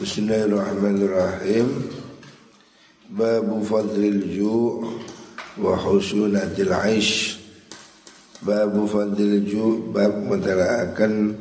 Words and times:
Bismillahirrahmanirrahim. 0.00 1.92
Babu 3.12 3.60
fadlil 3.60 4.32
ju' 4.32 4.96
wa 5.60 5.76
husunatil 5.76 6.72
aish. 6.72 7.36
Babu 8.40 8.88
fadlil 8.88 9.44
ju' 9.44 9.92
bab 9.92 10.24
menerangkan 10.24 11.36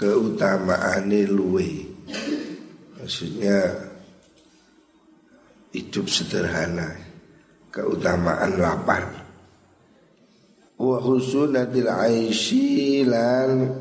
keutamaan 0.00 1.12
luwe. 1.28 1.84
Maksudnya 2.96 3.76
hidup 5.76 6.08
sederhana 6.08 6.88
Keutamaan 7.68 8.64
lapar. 8.64 9.12
Wa 10.80 11.04
husunatil 11.04 11.92
aishi 11.92 13.04
lan 13.04 13.76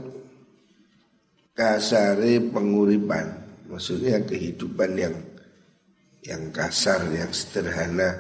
kasare 1.56 2.44
penguripan 2.52 3.43
maksudnya 3.74 4.22
kehidupan 4.22 4.94
yang 4.94 5.16
yang 6.22 6.54
kasar, 6.54 7.10
yang 7.10 7.34
sederhana, 7.34 8.14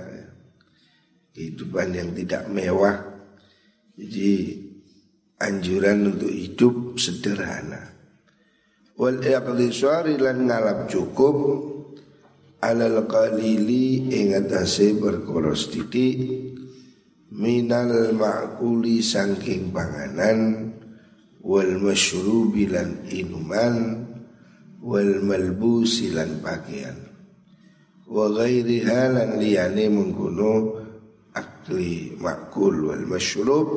kehidupan 1.31 1.93
yang 1.93 2.09
tidak 2.17 2.49
mewah. 2.49 2.97
Jadi 3.93 4.57
anjuran 5.37 6.09
untuk 6.09 6.33
hidup 6.33 6.97
sederhana. 6.97 7.93
Wal 8.97 9.21
iqtisari 9.21 10.17
lan 10.17 10.49
ngalap 10.49 10.89
cukup. 10.89 11.69
Alal 12.63 13.03
qalili 13.11 14.07
ing 14.09 14.33
atase 14.33 14.95
perkara 14.97 15.53
sithik. 15.53 16.17
Minal 17.33 18.17
ma'kuli 18.17 19.05
saking 19.05 19.69
panganan. 19.69 20.71
Wal 21.43 21.77
masyrubi 21.77 22.71
lan 22.71 23.03
inuman 23.11 24.12
wal 24.83 25.23
malbusi 25.23 26.11
lan 26.11 26.43
pakaian. 26.43 26.99
Wa 28.03 28.27
ghairi 28.27 28.83
halan 28.83 29.39
liyane 29.39 29.87
mengkuno 29.87 30.83
akli 31.31 32.19
makul 32.19 32.91
wal 32.91 33.03
masyrub 33.07 33.67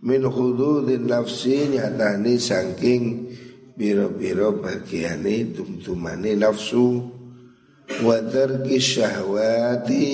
min 0.00 0.24
hududin 0.24 1.04
nafsi 1.04 1.68
nyatani 1.68 2.40
saking 2.40 3.28
biro-biro 3.76 4.56
bagiane 4.56 5.52
tumtumane 5.52 6.32
nafsu 6.32 7.04
wa 8.00 8.16
tarki 8.24 8.80
syahwati 8.80 10.08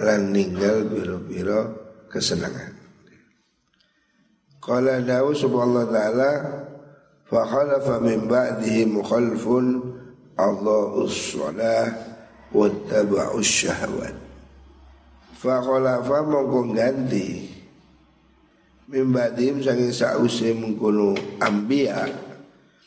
lan 0.00 0.32
ninggal 0.32 0.88
biro-biro 0.88 1.60
kesenangan. 2.08 2.72
Qala 4.64 5.04
Dawu 5.04 5.36
subhanahu 5.36 5.84
wa 5.84 5.88
ta'ala 5.92 6.30
Fa 7.34 7.42
khalafa 7.42 7.98
min 7.98 8.30
ba'dihim 8.30 9.02
khalfun 9.02 9.82
Allahus 10.38 11.34
salah 11.34 11.90
Wattaba'us 12.54 13.42
syahwat 13.42 14.14
Fa 15.34 15.58
khalafa 15.58 16.22
mongko 16.30 16.70
ganti. 16.70 17.50
Min 18.86 19.10
ba'dihim 19.10 19.66
sangin 19.66 19.90
sa'usai 19.90 20.54
mengkono 20.54 21.18
ambiya. 21.42 22.06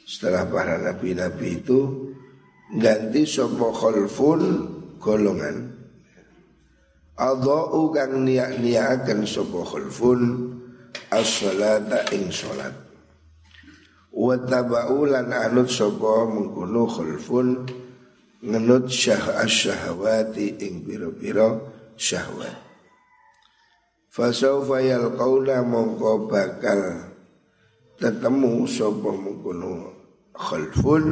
Setelah 0.07 0.47
para 0.47 0.79
nabi-nabi 0.79 1.59
itu 1.59 2.07
Ganti 2.71 3.27
sopo 3.27 3.75
khalfun 3.75 4.41
golongan. 4.95 5.75
Adha'u 7.19 7.91
kang 7.91 8.23
niak-niakan 8.23 9.27
sopo 9.27 9.67
khalfun 9.67 10.55
As-salata 11.11 12.07
ing 12.15 12.31
sholat 12.31 12.86
wa 14.17 14.33
tabaulan 14.33 15.29
anut 15.29 15.69
sapa 15.69 16.25
mengkono 16.25 16.89
khulfun 16.89 17.69
ngenut 18.41 18.89
syah 18.89 19.45
asyahawati 19.45 20.57
ing 20.57 20.81
pira-pira 20.81 21.61
syahwat. 21.93 22.57
Fasaufa 24.09 24.81
yalqauna 24.81 25.61
mongko 25.61 26.25
bakal 26.25 27.13
ketemu 28.01 28.65
sapa 28.65 29.09
mengkono 29.13 29.93
khulfun 30.33 31.05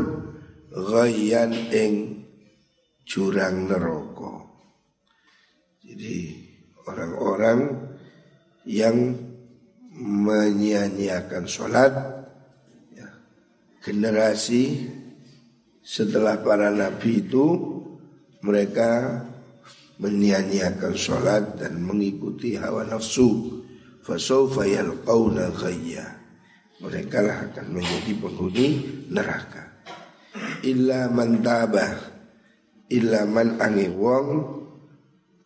ghayyan 0.73 1.53
ing 1.69 2.25
jurang 3.05 3.69
neraka. 3.69 4.49
Jadi 5.85 6.41
orang-orang 6.89 7.69
yang 8.65 9.13
menyia-nyiakan 9.93 11.45
sholat 11.45 11.93
generasi 13.85 14.89
setelah 15.85 16.41
para 16.41 16.73
nabi 16.73 17.21
itu 17.21 17.45
mereka 18.41 19.21
menyia-nyiakan 20.01 20.97
sholat 20.97 21.61
dan 21.61 21.85
mengikuti 21.85 22.57
hawa 22.57 22.81
nafsu. 22.89 23.61
Fasawfa 24.01 24.65
yalqawna 24.65 25.49
ghayya. 25.53 26.05
Mereka 26.81 27.17
lah 27.25 27.49
akan 27.49 27.67
menjadi 27.73 28.13
penghuni 28.21 28.67
neraka. 29.09 29.81
Illa 30.65 31.09
man 31.09 31.41
tabah 31.41 32.15
illa 32.89 33.25
man 33.25 33.57
angi 33.57 33.89
wong 33.89 34.27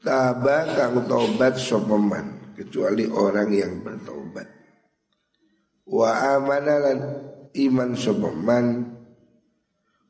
taba 0.04 0.68
kang 0.76 1.08
taubat 1.08 1.56
sopeman 1.56 2.56
kecuali 2.56 3.08
orang 3.08 3.50
yang 3.56 3.80
bertobat 3.80 4.48
wa 5.88 6.10
amanalan 6.36 7.00
iman 7.56 7.98
sopeman 7.98 8.66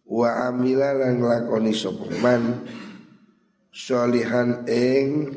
wa 0.09 0.29
amila 0.50 0.97
lan 0.97 1.22
lakoni 1.22 1.72
sopeman 1.72 2.66
solihan 3.69 4.66
ing 4.67 5.29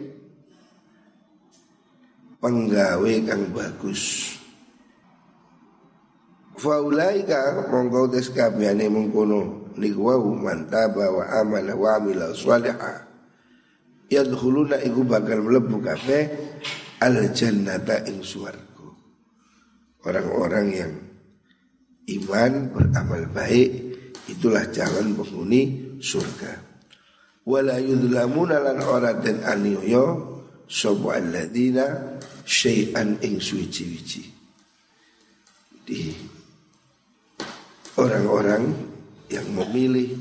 penggawe 2.42 3.12
kang 3.28 3.44
bagus. 3.54 4.34
Faulaika 6.58 7.70
mongko 7.70 8.10
tes 8.12 8.30
kabehane 8.30 8.86
mengkono 8.86 9.70
niku 9.78 10.02
wa 10.10 10.16
mantaba 10.20 11.10
wa 11.10 11.24
amana 11.38 11.74
wa 11.74 11.98
amila 11.98 12.30
sholiha 12.34 13.06
yadkhuluna 14.10 14.78
iku 14.84 15.02
bakal 15.02 15.42
mlebu 15.42 15.80
kabeh 15.82 16.22
al 17.02 17.30
jannata 17.34 18.06
ing 18.06 18.22
swarga. 18.22 18.86
Orang-orang 20.02 20.66
yang 20.74 20.92
iman 22.06 22.52
beramal 22.74 23.22
baik 23.30 23.70
itulah 24.26 24.66
jalan 24.70 25.14
penghuni 25.14 25.94
surga. 26.02 26.58
Wala 27.42 27.78
yudlamuna 27.82 28.62
lan 28.62 28.78
ora 28.82 29.18
den 29.18 29.42
aniyo 29.42 30.38
sapa 30.70 31.18
alladzina 31.18 32.18
syai'an 32.46 33.18
ing 33.22 33.42
suci-wici 33.42 34.42
jadi 35.82 36.14
orang-orang 37.98 38.70
yang 39.26 39.44
memilih 39.50 40.14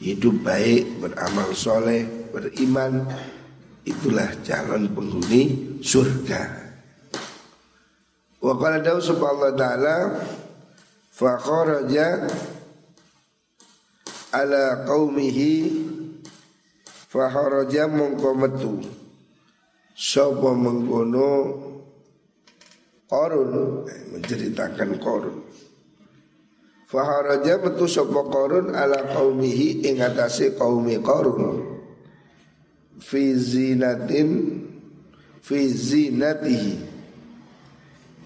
hidup 0.00 0.40
baik 0.40 0.88
beramal 1.04 1.52
soleh 1.52 2.08
beriman 2.32 3.04
itulah 3.84 4.32
jalan 4.40 4.88
penghuni 4.88 5.76
surga. 5.84 6.42
Wa 8.40 8.56
qala 8.56 8.80
dawu 8.80 9.04
subhanahu 9.04 9.52
wa 9.52 9.54
ta'ala 9.54 9.96
fa 11.12 11.36
kharaja 11.36 12.24
ala 14.32 14.88
qaumihi 14.88 15.52
fa 16.88 17.28
kharaja 17.28 17.84
mongko 17.92 18.30
metu 18.32 18.72
sapa 19.92 20.56
mengkono 20.56 21.68
Korun 23.12 23.84
eh, 23.92 24.08
menceritakan 24.08 24.96
korun. 24.96 25.36
Faharaja 26.88 27.60
metu 27.60 27.84
sapa 27.84 28.24
korun 28.32 28.72
ala 28.72 29.04
qaumihi 29.04 29.84
ing 29.84 30.00
atase 30.00 30.56
qaumi 30.56 30.96
korun. 31.04 31.60
Fi 32.96 33.36
zinatin 33.36 34.28
fi 35.44 35.68
zinatihi. 35.68 36.76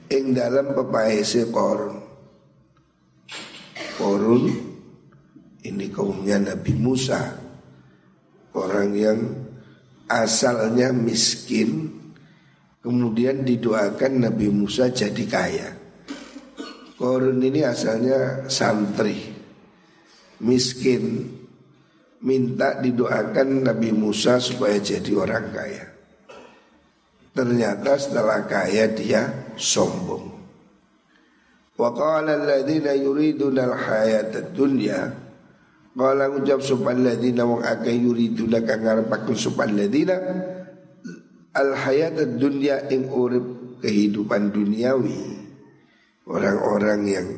Ing 0.06 0.38
dalam 0.38 0.70
pepaese 0.70 1.50
korun 1.50 1.95
Korun 3.96 4.44
ini 5.64 5.86
kaumnya 5.88 6.36
Nabi 6.40 6.72
Musa. 6.76 7.20
Orang 8.56 8.96
yang 8.96 9.20
asalnya 10.08 10.92
miskin 10.92 11.96
Kemudian 12.86 13.42
didoakan 13.42 14.30
Nabi 14.30 14.46
Musa 14.46 14.86
jadi 14.86 15.26
kaya. 15.26 15.74
Korun 16.94 17.42
ini 17.42 17.66
asalnya 17.66 18.46
santri 18.46 19.26
Miskin. 20.46 21.34
Minta 22.22 22.78
didoakan 22.78 23.66
Nabi 23.66 23.90
Musa 23.90 24.38
supaya 24.38 24.78
jadi 24.78 25.18
orang 25.18 25.50
kaya. 25.50 25.84
Ternyata 27.34 27.98
setelah 27.98 28.46
kaya 28.46 28.86
dia 28.94 29.50
sombong 29.58 30.35
Wa 31.76 31.92
qala 31.92 32.40
alladziina 32.40 32.96
yuriduna 32.96 33.68
al-hayata 33.68 34.48
dunya 34.52 35.26
Kala 35.96 36.28
ngucap 36.28 36.60
sopan 36.60 37.00
ladina 37.00 37.48
wong 37.48 37.64
akeh 37.64 37.96
yuriduna 37.96 38.60
kang 38.68 38.84
ngarepaken 38.84 39.32
sopan 39.32 39.80
ladina 39.80 40.12
al 41.56 41.72
hayat 41.72 42.36
dunia 42.36 42.84
ing 42.92 43.08
urip 43.08 43.80
kehidupan 43.80 44.52
duniawi. 44.52 45.40
Orang-orang 46.28 47.00
yang 47.08 47.28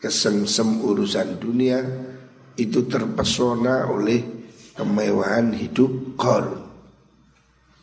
kesengsem 0.00 0.80
urusan 0.80 1.36
dunia 1.36 1.84
itu 2.56 2.88
terpesona 2.88 3.84
oleh 3.84 4.48
kemewahan 4.72 5.52
hidup 5.52 6.16
korun. 6.16 6.64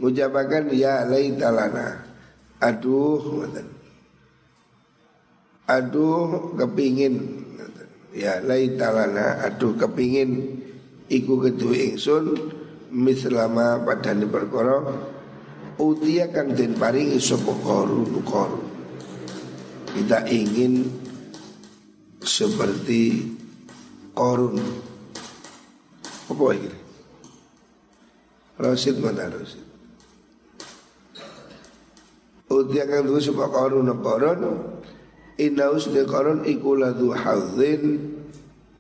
Ngucapakan 0.02 0.74
ya 0.74 1.06
laitalana. 1.06 2.10
Aduh, 2.57 3.45
aduh 5.69 6.57
kepingin. 6.57 7.45
Ya 8.10 8.42
laitalana 8.42 9.45
aduh 9.45 9.77
kepingin. 9.77 10.57
Iku 11.10 11.42
kedu 11.45 11.74
ingsun 11.74 12.25
mislama 12.89 13.86
padane 13.86 14.25
perkara 14.25 14.81
utia 15.77 16.27
kang 16.33 16.57
den 16.57 16.75
paringi 16.75 17.21
sapa 17.21 17.54
korun 17.62 18.10
korun 18.25 18.66
kita 19.95 20.25
ingin 20.27 20.89
seperti 22.21 23.31
korun 24.18 24.57
apa 26.30 26.45
ini 26.54 26.77
Rasid 28.60 29.00
mana 29.00 29.31
Rasid? 29.31 29.63
Utia 32.51 32.83
kang 32.89 33.07
duwe 33.07 33.24
sapa 33.24 33.48
korun 33.48 33.88
korun 34.04 34.39
Inna 35.40 35.72
usde 35.72 36.04
koron 36.04 36.44
iku 36.44 36.76
ladu 36.76 37.16
hadzin 37.16 38.12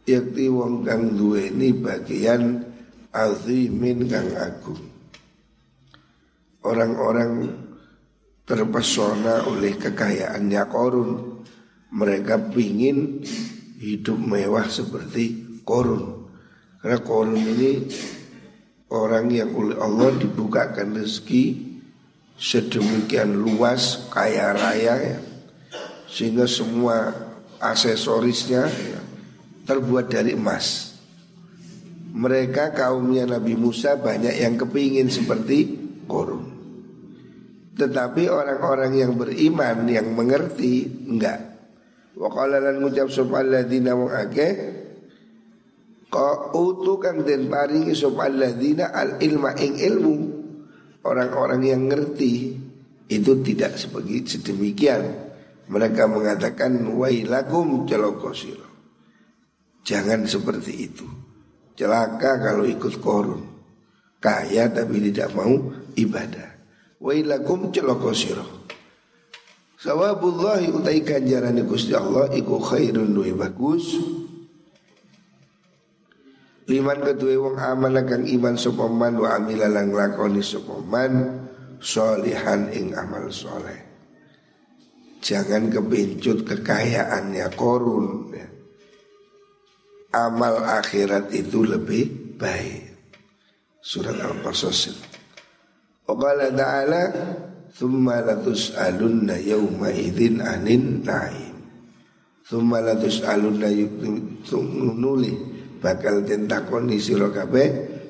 Yakti 0.03 0.49
wong 0.49 0.83
kang 0.83 1.13
duweni 1.13 1.69
bagian 1.69 2.65
azimin 3.13 4.09
kang 4.09 4.33
agung. 4.35 4.81
Orang-orang 6.65 7.45
terpesona 8.41 9.45
oleh 9.45 9.77
kekayaannya 9.77 10.63
korun 10.65 11.11
Mereka 11.93 12.51
pingin 12.53 13.21
hidup 13.77 14.17
mewah 14.17 14.65
seperti 14.65 15.61
korun. 15.61 16.27
Karena 16.81 16.99
korun 17.05 17.37
ini 17.37 17.85
orang 18.89 19.29
yang 19.29 19.53
oleh 19.53 19.77
Allah 19.77 20.09
dibukakan 20.17 20.97
rezeki 20.97 21.69
sedemikian 22.33 23.37
luas 23.37 24.09
kaya 24.09 24.57
raya 24.57 24.95
ya 25.01 25.28
sehingga 26.09 26.49
semua 26.49 27.13
aksesorisnya 27.61 28.65
terbuat 29.69 30.09
dari 30.09 30.33
emas. 30.33 30.97
Mereka 32.09 32.73
kaumnya 32.73 33.29
Nabi 33.29 33.53
Musa 33.53 33.93
banyak 33.93 34.33
yang 34.33 34.57
kepingin 34.57 35.13
seperti 35.13 35.77
korun. 36.09 36.49
Tetapi 37.77 38.27
orang-orang 38.27 38.97
yang 38.97 39.13
beriman 39.13 39.85
yang 39.85 40.09
mengerti 40.17 40.89
enggak. 41.05 41.39
Wa 42.17 42.43
lan 42.49 42.81
ngucap 42.81 43.07
sapa 43.07 43.45
alladzina 43.45 43.95
wong 43.95 44.11
Kau 46.09 46.49
utu 46.57 46.97
kang 46.97 47.21
den 47.21 47.47
paringi 47.47 47.93
al 47.93 49.21
ilma 49.21 49.53
ing 49.61 49.77
ilmu. 49.77 50.17
Orang-orang 51.05 51.61
yang 51.63 51.85
ngerti 51.85 52.57
itu 53.07 53.31
tidak 53.45 53.77
seperti 53.77 54.25
sedemikian. 54.25 55.28
Mereka 55.69 56.09
mengatakan 56.09 56.81
wailakum 56.97 57.85
celokosiro. 57.85 58.65
Jangan 59.85 60.25
seperti 60.25 60.73
itu. 60.89 61.05
Celaka 61.77 62.41
kalau 62.41 62.65
ikut 62.65 62.97
korun. 62.97 63.41
Kaya 64.17 64.67
tapi 64.73 64.97
tidak 65.09 65.31
mau 65.37 65.53
ibadah. 65.93 66.49
Wailakum 66.99 67.69
celokosiro. 67.69 68.65
Sawabullahi 69.79 70.75
utai 70.75 70.99
ganjaran 71.05 71.55
Gusti 71.63 71.95
Allah 71.95 72.27
iku 72.35 72.59
khairun 72.59 73.15
luwih 73.15 73.31
bagus. 73.31 73.95
Liman 76.67 76.99
kedua 77.01 77.49
wong 77.49 77.55
aman 77.57 77.97
kang 78.05 78.27
iman 78.27 78.53
sopaman 78.59 79.17
wa 79.17 79.39
amilalang 79.39 79.89
lakoni 79.89 80.43
sopaman 80.43 81.47
solihan 81.79 82.69
ing 82.75 82.93
amal 82.93 83.31
soleh. 83.31 83.88
Jangan 85.19 85.67
kebencut 85.67 86.47
kekayaannya 86.47 87.47
korun 87.59 88.31
ya. 88.31 88.47
Amal 90.15 90.63
akhirat 90.63 91.29
itu 91.35 91.61
lebih 91.61 92.35
baik. 92.39 92.89
Surat 93.83 94.17
Al-Qasas. 94.17 94.95
Qala 96.09 96.49
ta'ala 96.49 97.03
Thumma 97.69 98.17
latus'alunna 98.25 99.37
yawma 99.39 99.93
idhin 99.93 100.41
anin 100.41 101.05
na'im. 101.05 101.55
Thumma 102.41 102.81
latus'alunna 102.81 103.69
nuli 104.97 105.33
Bakal 105.79 106.25
tentakoni 106.25 106.97
siro 106.97 107.29
kabeh 107.29 107.67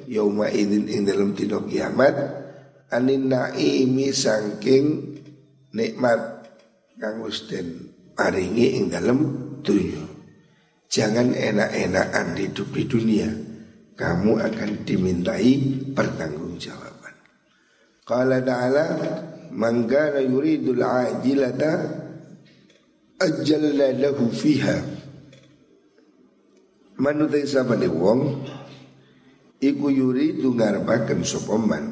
Yawma 0.07 0.47
idhin 0.49 0.87
ing 0.87 1.03
dalam 1.03 1.35
tino 1.35 1.67
kiamat 1.67 2.15
Anin 2.89 3.29
na'imi 3.29 4.09
sangking 4.09 4.85
nikmat 5.75 6.38
kang 6.99 7.23
Ustin 7.23 7.95
paringi 8.11 8.75
ing 8.75 8.91
dalam 8.91 9.19
dunia. 9.63 10.03
Jangan 10.91 11.31
enak-enakan 11.31 12.35
hidup 12.35 12.67
di 12.75 12.83
dunia. 12.83 13.29
Kamu 13.95 14.35
akan 14.35 14.83
dimintai 14.83 15.53
pertanggungjawaban. 15.95 17.15
Qala 18.03 18.43
ta'ala 18.43 18.85
man 19.55 19.87
kana 19.87 20.23
yuridul 20.23 20.83
ajilata 20.83 21.87
ajjalna 23.19 23.95
lahu 23.95 24.27
fiha. 24.31 24.77
Manutai 26.99 27.47
sabane 27.47 27.87
wong 27.87 28.43
iku 29.63 29.87
yuridu 29.87 30.51
ngarepaken 30.51 31.23
sapa 31.23 31.55
man 31.55 31.85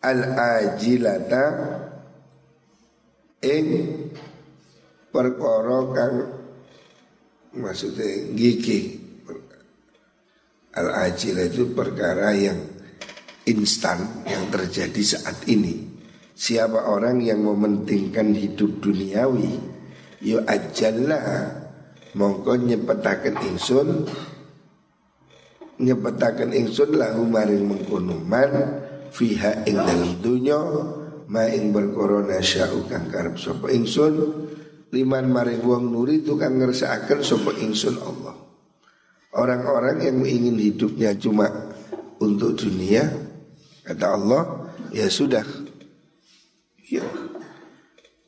al 0.00 0.20
ajilata 0.36 1.44
ing 3.44 3.66
perkara 5.08 5.78
kang 5.94 6.16
maksudnya 7.54 8.34
gigi 8.34 8.98
al 10.78 11.10
ajil 11.10 11.36
itu 11.42 11.70
perkara 11.74 12.34
yang 12.34 12.58
instan 13.48 14.22
yang 14.28 14.46
terjadi 14.52 15.02
saat 15.02 15.48
ini. 15.48 15.88
Siapa 16.38 16.86
orang 16.86 17.18
yang 17.18 17.42
mementingkan 17.42 18.30
hidup 18.30 18.78
duniawi 18.78 19.58
yo 20.22 20.38
ajallah 20.46 21.50
mongko 22.14 22.58
nyepetaken 22.62 23.34
ingsun 23.42 24.06
nyepetaken 25.82 26.54
ingsun 26.54 26.94
lahu 26.94 27.26
maring 27.26 27.66
mengkono 27.66 28.18
man 28.22 28.50
fiha 29.10 29.66
ing 29.66 29.78
dalam 29.78 30.14
dunya 30.22 30.58
ma 31.28 31.44
ing 31.44 31.70
berkorona 31.70 32.40
sya'u 32.40 32.88
kang 32.88 33.12
karep 33.12 33.36
sapa 33.36 33.68
ingsun. 33.68 34.48
Liman 34.88 35.28
maring 35.28 35.60
wong 35.68 35.92
nuri 35.92 36.24
itu 36.24 36.32
kang 36.40 36.56
ngersakaken 36.56 37.20
sapa 37.20 37.52
ingsun 37.60 38.00
Allah. 38.00 38.34
Orang-orang 39.36 40.00
yang 40.00 40.24
ingin 40.24 40.56
hidupnya 40.56 41.12
cuma 41.20 41.46
untuk 42.24 42.56
dunia 42.56 43.04
kata 43.84 44.06
Allah 44.16 44.72
ya 44.90 45.06
sudah. 45.12 45.44
Ya. 46.88 47.04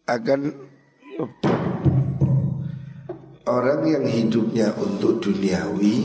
Akan 0.04 0.52
orang 3.48 3.80
yang 3.88 4.04
hidupnya 4.04 4.76
untuk 4.76 5.24
duniawi 5.24 5.96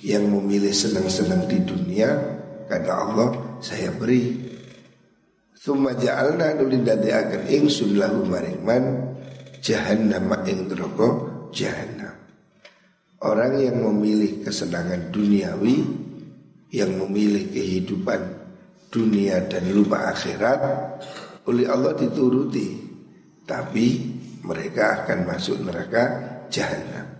yang 0.00 0.24
memilih 0.32 0.72
senang-senang 0.72 1.44
di 1.44 1.60
dunia 1.60 2.16
kata 2.70 2.92
Allah 2.94 3.28
saya 3.60 3.92
beri 3.92 4.45
Thumma 5.66 5.98
ja'alna 5.98 6.54
nulin 6.54 6.86
dadi 6.86 7.10
akan 7.10 7.50
ingsun 7.50 7.98
lahu 7.98 8.22
maringman 8.22 9.18
jahannam 9.58 10.30
ing 10.46 10.70
neraka 10.70 11.08
jahannam. 11.50 12.14
Orang 13.18 13.58
yang 13.58 13.82
memilih 13.82 14.46
kesenangan 14.46 15.10
duniawi 15.10 15.82
yang 16.70 16.94
memilih 17.02 17.50
kehidupan 17.50 18.46
dunia 18.94 19.42
dan 19.50 19.66
lupa 19.74 20.14
akhirat 20.14 20.60
oleh 21.50 21.66
Allah 21.66 21.98
dituruti 21.98 22.86
tapi 23.42 24.06
mereka 24.46 25.02
akan 25.02 25.26
masuk 25.26 25.66
neraka 25.66 26.02
jahannam. 26.46 27.10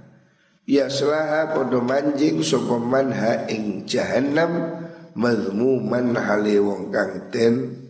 Ya 0.71 0.87
selaha 0.87 1.51
podo 1.51 1.83
manjing 1.83 2.47
sokoman 2.47 3.11
ha 3.11 3.51
ing 3.51 3.91
jahannam 3.91 4.87
mazmuman 5.19 6.15
hale 6.15 6.63
wong 6.63 6.95
kang 6.95 7.27
ten 7.35 7.86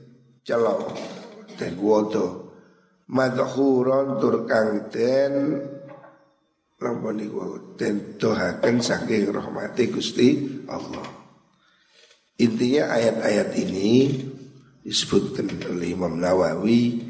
celok 0.46 0.94
ten 1.58 1.74
woto 1.82 2.54
madhuron 3.10 4.22
tur 4.22 4.46
kang 4.46 4.86
ten 4.94 5.32
Napa 6.76 7.08
niku 7.08 7.72
tentuhaken 7.80 8.84
saking 8.84 9.32
rahmati 9.32 9.88
Gusti 9.88 10.60
Allah. 10.68 11.08
Intinya 12.36 12.92
ayat-ayat 12.92 13.48
ini 13.56 14.12
disebutkan 14.84 15.56
oleh 15.72 15.96
Imam 15.96 16.20
Nawawi 16.20 17.00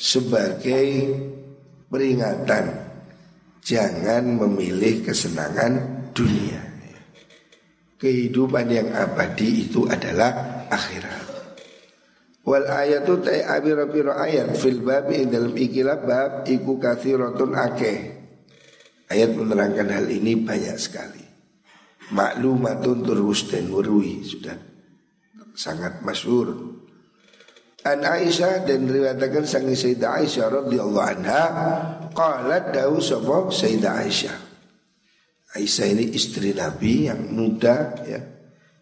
sebagai 0.00 1.12
peringatan 1.92 2.72
jangan 3.60 4.24
memilih 4.40 5.04
kesenangan 5.04 6.08
dunia. 6.16 6.72
Kehidupan 8.00 8.66
yang 8.72 8.96
abadi 8.96 9.68
itu 9.68 9.84
adalah 9.92 10.64
akhirat. 10.72 11.21
Wal 12.52 12.68
ayatu 12.68 13.16
ta'i 13.24 13.40
abira-bira 13.40 14.20
ayat 14.20 14.52
fil 14.60 14.84
babi 14.84 15.24
dalam 15.24 15.56
ikilah 15.56 16.04
bab 16.04 16.44
iku 16.44 16.76
kathiratun 16.76 17.56
akeh. 17.56 17.98
Ayat 19.08 19.32
menerangkan 19.32 19.88
hal 19.88 20.04
ini 20.12 20.36
banyak 20.36 20.76
sekali. 20.76 21.24
Maklumatun 22.12 23.08
terus 23.08 23.48
dan 23.48 23.72
murwi 23.72 24.20
sudah 24.20 24.52
sangat 25.56 26.04
masyhur. 26.04 26.52
An 27.88 28.04
Aisyah 28.04 28.68
dan 28.68 28.84
riwayatkan 28.84 29.48
sang 29.48 29.64
Sayyidah 29.64 30.20
Aisyah 30.20 30.52
radhiyallahu 30.52 31.08
anha 31.08 31.44
qalat 32.12 32.68
dawu 32.76 33.00
sapa 33.00 33.48
Sayyidah 33.48 33.92
Aisyah. 33.96 34.36
Aisyah 35.56 35.86
ini 35.88 36.04
istri 36.12 36.52
Nabi 36.52 37.08
yang 37.08 37.32
muda 37.32 37.96
ya, 38.04 38.20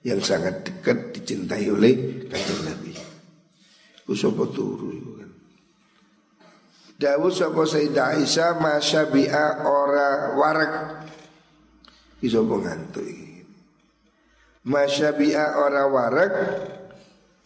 yang 0.02 0.18
sangat 0.26 0.66
dekat 0.66 1.14
dicintai 1.14 1.70
oleh 1.70 2.26
kanjeng 2.26 2.66
Nabi. 2.66 2.89
Kusapa 4.10 4.42
turu 4.50 4.90
kan. 5.22 5.30
Dawu 6.98 7.30
sapa 7.30 7.62
Sayyidah 7.62 8.18
Aisyah 8.18 8.58
masyabi'a 8.58 9.62
ora 9.62 10.34
warak. 10.34 10.74
Iso 12.18 12.42
ngantuk 12.42 13.06
iki. 13.06 13.46
Masyabi'a 14.66 15.62
ora 15.62 15.86
warak 15.86 16.34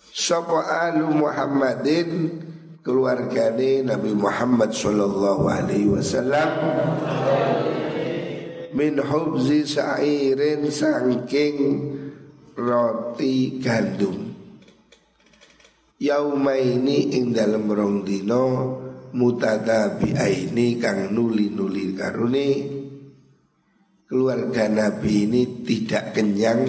sapa 0.08 0.88
alu 0.88 1.12
Muhammadin 1.12 2.40
keluargane 2.80 3.84
Nabi 3.84 4.16
Muhammad 4.16 4.72
sallallahu 4.72 5.44
alaihi 5.44 5.92
wasallam 5.92 6.48
min 8.72 9.04
hubzi 9.04 9.68
sa'irin 9.68 10.64
saking 10.72 11.56
roti 12.56 13.60
gandum 13.60 14.23
yaumaini 16.00 17.14
ing 17.14 17.34
dalem 17.34 17.66
rong 17.70 18.02
dino 18.02 18.44
mutadabiaini 19.14 20.78
kang 20.82 21.14
nuli-nuli 21.14 21.94
karuni 21.94 22.48
keluarga 24.10 24.70
Nabi 24.70 25.26
ini 25.26 25.42
tidak 25.62 26.14
kenyang 26.14 26.66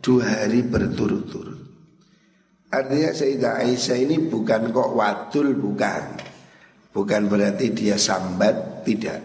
dua 0.00 0.24
hari 0.24 0.64
berturut-turut. 0.64 1.60
Artinya 2.68 3.10
Sayyidah 3.16 3.64
Aisyah 3.64 3.98
ini 4.04 4.16
bukan 4.28 4.72
kok 4.72 4.92
wadul 4.92 5.56
bukan. 5.56 6.20
Bukan 6.92 7.22
berarti 7.28 7.72
dia 7.72 7.96
sambat, 7.96 8.84
tidak. 8.84 9.20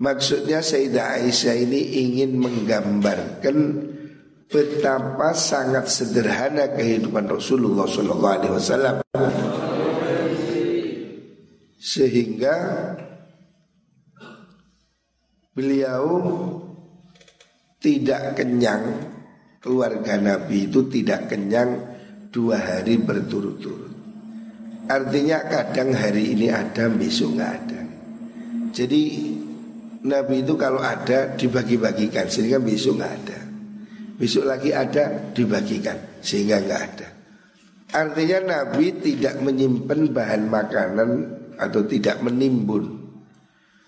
Maksudnya 0.00 0.64
Sayyidah 0.64 1.20
Aisyah 1.20 1.56
ini 1.60 1.80
ingin 2.00 2.40
menggambarkan 2.40 3.56
betapa 4.50 5.30
sangat 5.30 5.86
sederhana 5.86 6.74
kehidupan 6.74 7.30
Rasulullah 7.30 7.86
Sallallahu 7.86 8.34
Alaihi 8.34 8.54
Wasallam 8.58 8.96
sehingga 11.78 12.56
beliau 15.54 16.06
tidak 17.78 18.36
kenyang 18.36 18.84
keluarga 19.62 20.18
Nabi 20.18 20.66
itu 20.66 20.84
tidak 20.90 21.30
kenyang 21.30 21.70
dua 22.34 22.58
hari 22.58 22.98
berturut-turut. 23.00 23.92
Artinya 24.90 25.46
kadang 25.46 25.94
hari 25.94 26.34
ini 26.34 26.50
ada, 26.50 26.90
besok 26.90 27.38
nggak 27.38 27.52
ada. 27.62 27.80
Jadi 28.74 29.02
Nabi 30.02 30.42
itu 30.42 30.54
kalau 30.58 30.82
ada 30.82 31.38
dibagi-bagikan 31.38 32.26
sehingga 32.26 32.58
besok 32.58 32.98
nggak 32.98 33.14
ada. 33.22 33.39
Besok 34.20 34.44
lagi 34.44 34.68
ada 34.68 35.32
dibagikan 35.32 36.20
sehingga 36.20 36.60
nggak 36.60 36.82
ada. 36.92 37.08
Artinya 37.96 38.38
Nabi 38.44 39.00
tidak 39.00 39.40
menyimpan 39.40 40.12
bahan 40.12 40.44
makanan 40.44 41.10
atau 41.56 41.80
tidak 41.88 42.20
menimbun. 42.20 43.00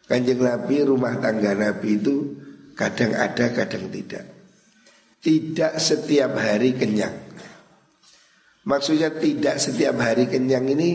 Kanjeng 0.09 0.41
Nabi 0.41 0.89
rumah 0.89 1.21
tangga 1.21 1.53
Nabi 1.53 2.01
itu 2.01 2.33
kadang 2.73 3.13
ada 3.13 3.53
kadang 3.53 3.93
tidak. 3.93 4.25
Tidak 5.21 5.77
setiap 5.77 6.35
hari 6.41 6.81
kenyang. 6.81 7.15
Maksudnya 8.65 9.13
tidak 9.13 9.61
setiap 9.61 10.01
hari 10.01 10.33
kenyang 10.33 10.65
ini 10.65 10.91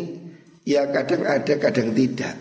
ya 0.65 0.89
kadang 0.89 1.29
ada 1.29 1.53
kadang 1.61 1.93
tidak. 1.93 2.35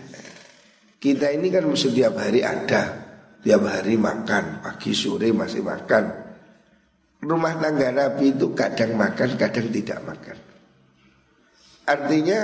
Kita 0.97 1.29
ini 1.29 1.53
kan 1.53 1.69
setiap 1.77 2.17
hari 2.17 2.41
ada, 2.41 3.05
tiap 3.45 3.63
hari 3.69 4.01
makan, 4.01 4.65
pagi 4.65 4.91
sore 4.97 5.29
masih 5.29 5.61
makan. 5.61 6.26
Rumah 7.17 7.53
tangga 7.57 7.89
Nabi 7.89 8.37
itu 8.37 8.53
kadang 8.53 8.93
makan, 8.93 9.29
kadang 9.35 9.67
tidak 9.73 9.99
makan. 10.05 10.37
Artinya 11.87 12.39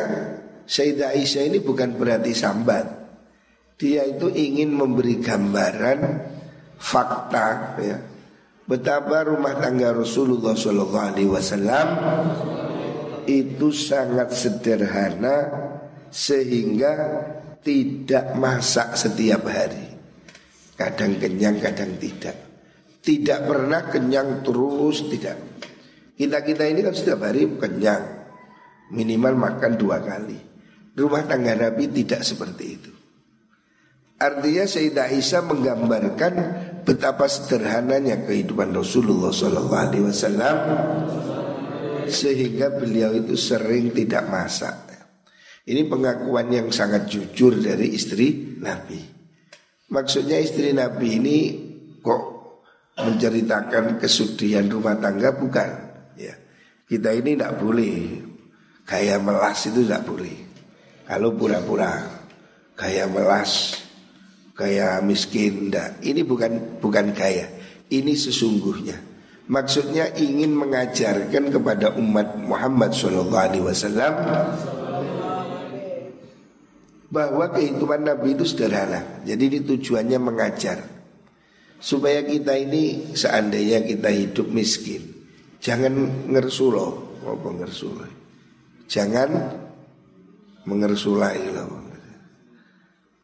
Sayyidah 0.63 1.11
Aisyah 1.13 1.43
ini 1.51 1.59
bukan 1.59 1.99
berarti 1.99 2.31
sambat 2.31 2.87
Dia 3.75 4.07
itu 4.07 4.31
ingin 4.31 4.71
memberi 4.71 5.19
gambaran 5.19 5.99
fakta 6.79 7.75
ya 7.83 7.99
Betapa 8.63 9.27
rumah 9.27 9.59
tangga 9.59 9.91
Rasulullah 9.91 10.55
SAW 10.55 11.83
itu 13.27 13.71
sangat 13.75 14.31
sederhana 14.31 15.51
sehingga 16.07 16.93
tidak 17.63 18.35
masak 18.35 18.99
setiap 18.99 19.47
hari. 19.47 19.95
Kadang 20.75 21.19
kenyang, 21.19 21.59
kadang 21.63 21.95
tidak. 21.99 22.35
Tidak 23.03 23.39
pernah 23.43 23.83
kenyang 23.91 24.39
terus, 24.47 25.03
tidak. 25.11 25.37
Kita-kita 26.15 26.63
ini 26.71 26.79
kan 26.79 26.95
setiap 26.95 27.27
hari 27.27 27.51
kenyang. 27.59 28.23
Minimal 28.95 29.33
makan 29.35 29.75
dua 29.75 29.99
kali. 29.99 30.39
Rumah 30.95 31.27
tangga 31.27 31.57
Nabi 31.57 31.91
tidak 31.91 32.23
seperti 32.23 32.65
itu. 32.69 32.91
Artinya 34.23 34.63
Sayyidah 34.63 35.11
Aisyah 35.11 35.43
menggambarkan 35.43 36.33
betapa 36.87 37.27
sederhananya 37.27 38.23
kehidupan 38.23 38.71
Rasulullah 38.71 39.35
SAW 39.35 40.55
sehingga 42.07 42.71
beliau 42.71 43.11
itu 43.11 43.35
sering 43.35 43.91
tidak 43.91 44.23
masak. 44.31 44.75
Ini 45.63 45.87
pengakuan 45.87 46.51
yang 46.51 46.71
sangat 46.71 47.07
jujur 47.07 47.59
dari 47.59 47.95
istri 47.95 48.59
Nabi. 48.59 48.99
Maksudnya 49.91 50.39
istri 50.39 50.71
Nabi 50.71 51.07
ini 51.19 51.37
kok 52.03 52.32
menceritakan 52.97 53.97
kesudian 53.97 54.69
rumah 54.69 54.93
tangga 54.97 55.33
bukan? 55.33 55.69
Ya, 56.13 56.37
kita 56.85 57.09
ini 57.13 57.33
tidak 57.33 57.57
boleh. 57.57 58.21
Gaya 58.83 59.15
melas 59.17 59.63
itu 59.65 59.87
tidak 59.87 60.03
boleh. 60.03 60.35
Kalau 61.07 61.35
pura-pura 61.35 62.03
Gaya 62.73 63.07
melas 63.07 63.79
Gaya 64.53 64.99
miskin 65.03 65.71
tidak 65.71 66.03
Ini 66.03 66.21
bukan 66.27 66.79
bukan 66.83 67.15
gaya. 67.15 67.47
Ini 67.89 68.13
sesungguhnya. 68.13 68.97
Maksudnya 69.43 70.15
ingin 70.15 70.55
mengajarkan 70.55 71.51
kepada 71.51 71.93
umat 71.99 72.39
Muhammad 72.39 72.95
SAW 72.95 73.29
Bahwa 77.13 77.45
kehidupan 77.53 78.07
Nabi 78.07 78.33
itu 78.33 78.45
sederhana. 78.47 79.21
Jadi 79.21 79.43
ini 79.53 79.59
tujuannya 79.61 80.19
mengajar 80.21 81.02
Supaya 81.83 82.23
kita 82.23 82.55
ini 82.55 83.11
seandainya 83.11 83.83
kita 83.83 84.07
hidup 84.07 84.47
miskin 84.55 85.03
Jangan 85.59 85.91
ngersulo 86.31 87.19
Apa 87.27 87.49
ngersulo 87.59 88.07
Jangan 88.87 89.29
mengersulai 90.63 91.43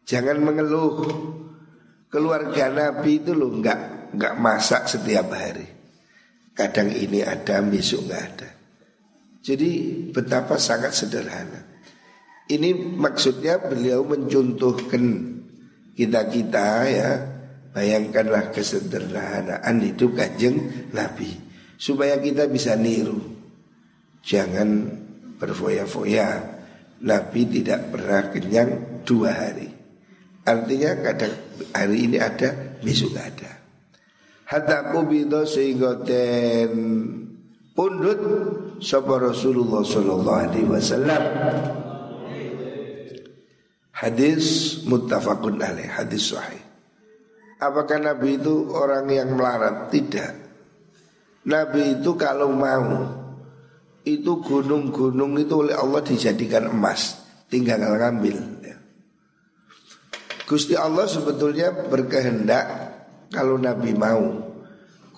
Jangan 0.10 0.42
mengeluh. 0.42 1.06
Keluarga 2.10 2.74
Nabi 2.74 3.22
itu 3.22 3.38
loh 3.38 3.54
nggak 3.54 4.10
nggak 4.18 4.34
masak 4.42 4.90
setiap 4.90 5.30
hari. 5.30 5.70
Kadang 6.58 6.90
ini 6.90 7.22
ada, 7.22 7.62
besok 7.62 8.10
nggak 8.10 8.24
ada. 8.34 8.50
Jadi 9.46 9.70
betapa 10.10 10.58
sangat 10.58 10.98
sederhana. 10.98 11.62
Ini 12.50 12.98
maksudnya 12.98 13.62
beliau 13.62 14.02
mencontohkan 14.02 15.38
kita-kita 15.94 16.68
ya 16.90 17.10
Bayangkanlah 17.80 18.52
kesederhanaan 18.52 19.80
hidup 19.80 20.20
kanjeng 20.20 20.92
Nabi 20.92 21.32
Supaya 21.80 22.20
kita 22.20 22.52
bisa 22.52 22.76
niru 22.76 23.24
Jangan 24.20 25.00
berfoya-foya 25.40 26.60
Nabi 27.08 27.42
tidak 27.48 27.88
pernah 27.96 28.28
kenyang 28.36 29.00
dua 29.08 29.32
hari 29.32 29.80
Artinya 30.50 30.92
kadang 31.06 31.36
hari 31.78 32.10
ini 32.10 32.18
ada, 32.18 32.50
besok 32.82 33.14
ada. 33.22 33.62
Hatta 34.50 34.90
kubido 34.90 35.46
sehingga 35.46 36.02
pundut 37.78 38.20
sapa 38.82 39.14
Rasulullah 39.22 39.86
sallallahu 39.86 40.42
alaihi 40.50 40.66
wasallam. 40.66 41.24
Hadis 43.94 44.80
muttafaqun 44.90 45.62
alaih, 45.62 45.86
hadis 45.86 46.34
sahih. 46.34 46.59
Apakah 47.60 48.00
Nabi 48.00 48.40
itu 48.40 48.72
orang 48.72 49.04
yang 49.12 49.36
melarat? 49.36 49.92
Tidak. 49.92 50.32
Nabi 51.44 52.00
itu 52.00 52.16
kalau 52.16 52.56
mau 52.56 53.20
itu 54.08 54.32
gunung-gunung 54.40 55.36
itu 55.36 55.68
oleh 55.68 55.76
Allah 55.76 56.00
dijadikan 56.00 56.72
emas, 56.72 57.20
tinggal 57.52 57.84
ngambil. 57.84 58.38
Ya. 58.64 58.80
Gusti 60.48 60.74
Allah 60.80 61.04
sebetulnya 61.06 61.76
berkehendak 61.92 62.66
kalau 63.30 63.60
Nabi 63.60 63.92
mau 63.92 64.50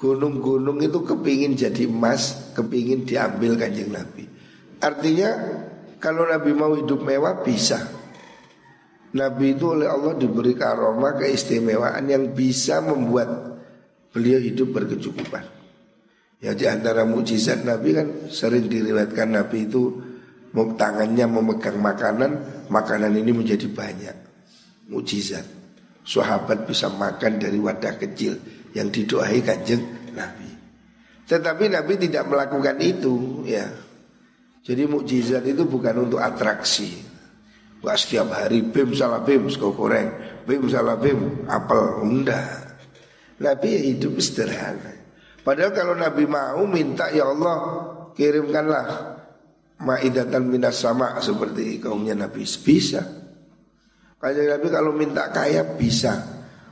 gunung-gunung 0.01 0.81
itu 0.81 1.05
kepingin 1.05 1.53
jadi 1.53 1.85
emas, 1.85 2.51
kepingin 2.57 3.05
diambil 3.05 3.53
kanjeng 3.53 3.93
Nabi. 3.93 4.25
Artinya 4.81 5.29
kalau 6.01 6.25
Nabi 6.25 6.57
mau 6.57 6.73
hidup 6.73 7.05
mewah 7.05 7.45
bisa. 7.45 8.00
Nabi 9.11 9.59
itu 9.59 9.75
oleh 9.75 9.91
Allah 9.91 10.15
diberi 10.15 10.55
karomah 10.55 11.19
keistimewaan 11.19 12.07
yang 12.07 12.31
bisa 12.31 12.79
membuat 12.79 13.27
beliau 14.15 14.39
hidup 14.39 14.71
berkecukupan. 14.71 15.43
Ya 16.41 16.55
di 16.55 16.65
antara 16.65 17.03
mujizat 17.03 17.67
Nabi 17.67 17.89
kan 17.93 18.07
sering 18.31 18.71
diriwayatkan 18.71 19.29
Nabi 19.35 19.67
itu 19.67 19.83
tangannya 20.51 21.27
memegang 21.27 21.77
makanan, 21.77 22.31
makanan 22.71 23.13
ini 23.19 23.31
menjadi 23.35 23.67
banyak. 23.67 24.15
Mujizat. 24.91 25.45
Sahabat 26.01 26.65
bisa 26.65 26.89
makan 26.89 27.37
dari 27.37 27.61
wadah 27.61 27.93
kecil 28.01 28.35
yang 28.73 28.89
didoai 28.89 29.39
kanjeng 29.45 30.11
Nabi. 30.17 30.49
Tetapi 31.29 31.71
Nabi 31.71 31.93
tidak 31.95 32.27
melakukan 32.27 32.75
itu 32.81 33.45
ya. 33.45 33.69
Jadi 34.61 34.85
mukjizat 34.85 35.45
itu 35.45 35.65
bukan 35.65 36.09
untuk 36.09 36.21
atraksi. 36.21 37.10
Gak 37.81 37.97
setiap 37.97 38.29
hari 38.29 38.61
bim 38.61 38.93
salah 38.93 39.25
bim 39.25 39.49
sego 39.49 39.73
goreng, 39.73 40.13
bim 40.45 40.69
salah 40.69 41.01
bim 41.01 41.49
apel, 41.49 42.05
enggak. 42.05 42.77
Nabi 43.41 43.67
ya 43.73 43.81
hidup 43.89 44.21
sederhana. 44.21 44.93
Padahal 45.41 45.73
kalau 45.73 45.97
Nabi 45.97 46.29
mau 46.29 46.61
minta 46.69 47.09
ya 47.09 47.25
Allah 47.25 47.57
kirimkanlah 48.13 49.17
maidatan 49.81 50.45
minas 50.45 50.77
sama 50.77 51.17
seperti 51.17 51.81
kaumnya 51.81 52.13
Nabi 52.13 52.45
bisa. 52.45 53.01
Kayak 54.21 54.61
Nabi 54.61 54.67
kalau 54.69 54.93
minta 54.93 55.33
kaya 55.33 55.65
bisa. 55.73 56.13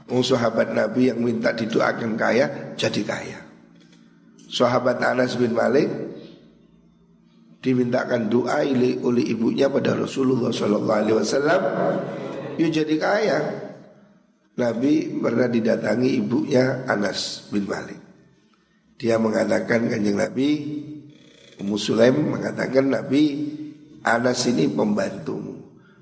Oh, 0.09 0.21
sahabat 0.21 0.73
Nabi 0.73 1.09
yang 1.09 1.21
minta 1.21 1.53
didoakan 1.53 2.13
kaya 2.13 2.73
jadi 2.77 3.01
kaya. 3.01 3.39
Sahabat 4.49 5.01
Anas 5.01 5.37
bin 5.37 5.53
Malik 5.53 5.89
dimintakan 7.59 8.31
doa 8.31 8.63
oleh 8.63 9.23
ibunya 9.27 9.67
pada 9.67 9.95
Rasulullah 9.95 10.51
Sallallahu 10.51 10.99
Alaihi 11.03 11.17
Wasallam, 11.19 11.61
ya 12.55 12.67
jadi 12.71 12.95
kaya. 12.95 13.39
Nabi 14.59 15.15
pernah 15.23 15.47
didatangi 15.47 16.19
ibunya 16.19 16.83
Anas 16.83 17.47
bin 17.47 17.63
Malik. 17.63 17.95
Dia 18.99 19.15
mengatakan 19.15 19.87
kanjeng 19.87 20.19
Nabi, 20.19 20.49
Ummu 21.63 21.79
mengatakan 22.35 22.91
Nabi 22.91 23.23
Anas 24.03 24.43
ini 24.51 24.67
pembantumu. 24.67 25.55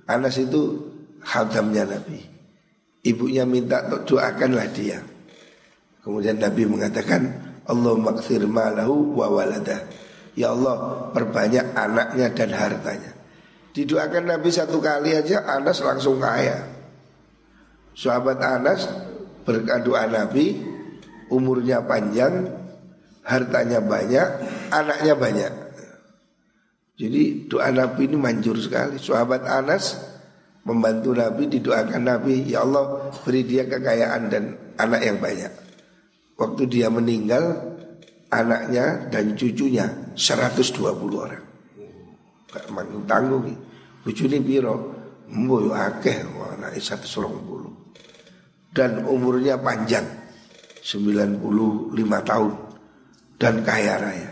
Anas 0.09 0.41
itu 0.41 0.89
hadamnya 1.21 1.85
Nabi. 1.85 2.17
Ibunya 3.05 3.45
minta 3.45 3.85
doakanlah 3.85 4.69
dia. 4.73 5.05
Kemudian 6.01 6.41
Nabi 6.41 6.65
mengatakan, 6.65 7.21
Allah 7.69 7.93
maksir 7.93 8.41
malahu 8.49 9.17
wa 9.21 9.27
waladah 9.29 9.96
Ya 10.37 10.53
Allah 10.53 11.09
perbanyak 11.17 11.73
anaknya 11.73 12.29
dan 12.29 12.53
hartanya. 12.53 13.11
Didoakan 13.73 14.37
Nabi 14.37 14.49
satu 14.53 14.77
kali 14.77 15.17
aja 15.17 15.41
Anas 15.49 15.81
langsung 15.81 16.21
kaya. 16.21 16.61
Sahabat 17.97 18.37
Anas 18.37 18.85
berdoa 19.41 20.05
Nabi 20.05 20.77
Umurnya 21.33 21.81
panjang 21.81 22.53
Hartanya 23.25 23.81
banyak 23.81 24.27
Anaknya 24.69 25.13
banyak. 25.17 25.53
Jadi 26.97 27.49
doa 27.49 27.73
Nabi 27.73 28.05
ini 28.05 28.17
manjur 28.17 28.61
sekali. 28.61 29.01
Sahabat 29.01 29.41
Anas 29.45 29.97
Membantu 30.67 31.17
Nabi 31.17 31.49
didoakan 31.49 32.01
Nabi 32.05 32.45
Ya 32.45 32.61
Allah 32.61 33.09
beri 33.25 33.41
dia 33.41 33.65
kekayaan 33.65 34.27
dan 34.27 34.43
anak 34.77 35.01
yang 35.01 35.17
banyak. 35.17 35.53
Waktu 36.37 36.63
dia 36.69 36.91
meninggal 36.91 37.76
anaknya 38.31 39.07
dan 39.07 39.35
cucunya 39.35 39.85
120 40.15 40.83
orang. 41.15 41.43
Gak 42.47 42.65
manggung 42.71 43.05
tanggung 43.07 43.43
nih. 43.47 43.57
Bujuni 44.03 44.39
biro, 44.39 44.75
mbo 45.27 45.67
yo 45.67 45.71
akeh 45.75 46.23
anaknya 46.27 46.79
120. 46.79 48.71
Dan 48.71 49.03
umurnya 49.07 49.59
panjang 49.59 50.05
95 50.83 51.43
tahun 52.23 52.53
dan 53.35 53.61
kaya 53.65 53.95
raya. 53.99 54.31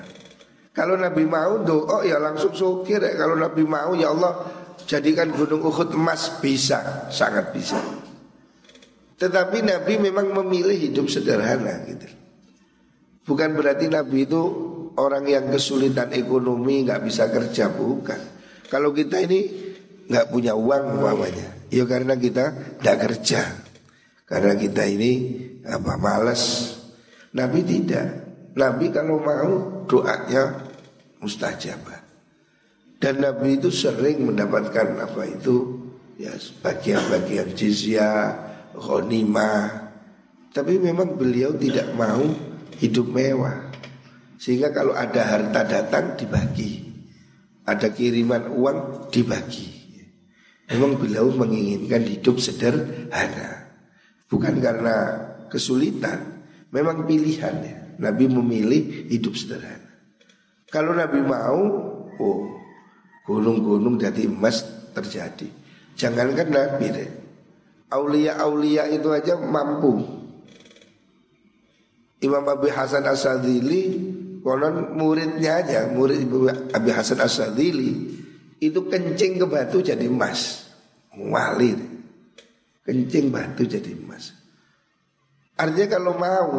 Kalau 0.75 0.99
Nabi 0.99 1.23
mau 1.23 1.63
doa 1.63 2.03
ya 2.03 2.19
langsung 2.19 2.51
sukir 2.51 2.99
ya. 2.99 3.15
Kalau 3.15 3.39
Nabi 3.39 3.63
mau 3.63 3.95
ya 3.95 4.11
Allah 4.11 4.43
jadikan 4.83 5.31
gunung 5.31 5.63
Uhud 5.63 5.95
emas 5.95 6.43
bisa, 6.43 7.07
sangat 7.07 7.55
bisa. 7.55 7.79
Tetapi 9.15 9.63
Nabi 9.63 9.95
memang 10.03 10.35
memilih 10.43 10.75
hidup 10.75 11.07
sederhana 11.07 11.87
gitu. 11.87 12.24
Bukan 13.25 13.57
berarti 13.57 13.89
Nabi 13.89 14.29
itu 14.29 14.41
orang 15.01 15.25
yang 15.25 15.49
kesulitan 15.49 16.13
ekonomi 16.13 16.85
nggak 16.85 17.01
bisa 17.01 17.27
kerja 17.33 17.73
bukan. 17.73 18.21
Kalau 18.69 18.93
kita 18.93 19.17
ini 19.25 19.39
nggak 20.05 20.29
punya 20.29 20.53
uang 20.53 21.01
umpamanya, 21.01 21.65
ya 21.73 21.89
karena 21.89 22.13
kita 22.13 22.77
tidak 22.77 22.97
kerja, 23.09 23.41
karena 24.29 24.53
kita 24.53 24.85
ini 24.85 25.11
apa 25.65 25.97
malas. 25.97 26.73
Nabi 27.33 27.65
tidak. 27.65 28.07
Nabi 28.55 28.93
kalau 28.93 29.19
mau 29.19 29.83
doanya 29.89 30.63
mustajabah. 31.19 32.05
Dan 32.95 33.19
Nabi 33.19 33.59
itu 33.59 33.67
sering 33.73 34.23
mendapatkan 34.23 34.95
apa 35.01 35.27
itu 35.27 35.83
ya 36.15 36.31
bagian-bagian 36.63 37.51
jizya, 37.51 38.31
ghanimah. 38.77 39.91
Tapi 40.55 40.79
memang 40.79 41.19
beliau 41.19 41.51
tidak 41.59 41.91
mau 41.99 42.23
hidup 42.79 43.07
mewah. 43.11 43.71
Sehingga 44.35 44.69
kalau 44.75 44.93
ada 44.93 45.23
harta 45.23 45.63
datang 45.63 46.19
dibagi. 46.19 46.85
Ada 47.65 47.89
kiriman 47.89 48.51
uang 48.53 49.09
dibagi. 49.09 49.73
Memang 50.69 50.97
beliau 50.97 51.29
menginginkan 51.33 52.05
hidup 52.05 52.37
sederhana. 52.37 53.73
Bukan 54.29 54.61
karena 54.61 54.95
kesulitan, 55.49 56.45
memang 56.73 57.05
pilihan 57.05 57.55
ya. 57.61 57.77
Nabi 57.95 58.27
memilih 58.27 59.07
hidup 59.09 59.33
sederhana. 59.37 59.93
Kalau 60.69 60.91
Nabi 60.91 61.21
mau, 61.23 61.61
oh 62.19 62.41
gunung-gunung 63.25 63.97
jadi 63.97 64.29
emas 64.29 64.61
terjadi. 64.93 65.49
Jangankan 65.97 66.49
Nabi 66.51 66.85
deh. 66.91 67.09
Aulia-aulia 67.89 68.89
itu 68.91 69.07
aja 69.13 69.39
mampu 69.39 70.24
Imam 72.25 72.41
Abi 72.49 72.73
Hasan 72.73 73.05
Asadili 73.05 74.01
konon 74.41 74.97
muridnya 74.97 75.61
aja, 75.61 75.85
murid 75.93 76.25
Abi 76.73 76.89
Hasan 76.89 77.21
Asadili 77.21 78.17
itu 78.57 78.79
kencing 78.89 79.37
ke 79.37 79.45
batu 79.45 79.85
jadi 79.85 80.09
emas. 80.09 80.69
Wali. 81.13 81.73
Kencing 82.85 83.29
batu 83.29 83.65
jadi 83.65 83.93
emas. 83.93 84.33
Artinya 85.55 85.97
kalau 85.97 86.13
mau 86.17 86.49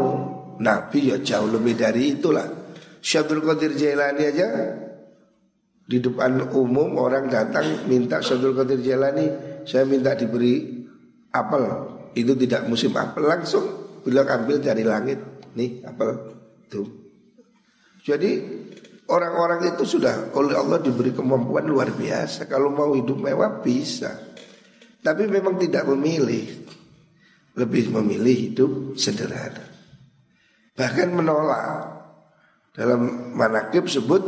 Nabi 0.56 1.12
ya 1.12 1.20
jauh 1.20 1.50
lebih 1.50 1.76
dari 1.76 2.16
itulah. 2.16 2.46
Syabdul 3.06 3.44
Qadir 3.44 3.78
Jailani 3.78 4.22
aja 4.26 4.48
di 5.86 6.02
depan 6.02 6.50
umum 6.50 6.98
orang 6.98 7.30
datang 7.30 7.86
minta 7.86 8.18
Syabdul 8.18 8.58
Qadir 8.58 8.82
Jailani 8.82 9.26
saya 9.62 9.86
minta 9.86 10.18
diberi 10.18 10.82
apel 11.30 11.64
itu 12.18 12.34
tidak 12.34 12.66
musim 12.66 12.90
apel 12.98 13.22
langsung 13.22 13.62
beliau 14.02 14.26
ambil 14.26 14.58
dari 14.58 14.82
langit 14.82 15.35
Nih 15.56 15.80
apel 15.82 16.10
tuh. 16.68 16.88
Jadi 18.04 18.38
orang-orang 19.10 19.74
itu 19.74 19.98
sudah 19.98 20.30
oleh 20.36 20.54
Allah 20.54 20.78
diberi 20.78 21.10
kemampuan 21.10 21.66
luar 21.66 21.90
biasa. 21.90 22.46
Kalau 22.46 22.70
mau 22.70 22.94
hidup 22.94 23.18
mewah 23.18 23.64
bisa. 23.64 24.14
Tapi 25.00 25.26
memang 25.26 25.58
tidak 25.58 25.88
memilih. 25.90 26.68
Lebih 27.56 27.88
memilih 27.88 28.36
hidup 28.36 28.72
sederhana. 29.00 29.64
Bahkan 30.76 31.08
menolak. 31.10 31.96
Dalam 32.76 33.32
manakib 33.32 33.88
sebut 33.88 34.22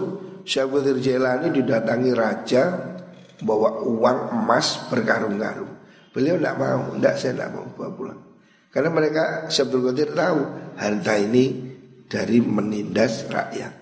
Syabudhir 0.48 0.96
Jailani 0.96 1.52
didatangi 1.52 2.16
raja 2.16 2.96
bawa 3.44 3.84
uang 3.84 4.32
emas 4.32 4.88
berkarung-karung. 4.88 5.76
Beliau 6.16 6.40
tidak 6.40 6.56
mau, 6.56 6.96
tidak 6.96 7.14
saya 7.20 7.32
tidak 7.36 7.50
mau 7.52 7.66
bawa 7.76 7.90
pulang. 7.92 8.27
Karena 8.68 8.92
mereka 8.92 9.48
Syabdul 9.48 9.88
Qadir 9.88 10.12
tahu 10.12 10.40
harta 10.76 11.14
ini 11.16 11.68
dari 12.04 12.40
menindas 12.40 13.24
rakyat. 13.28 13.72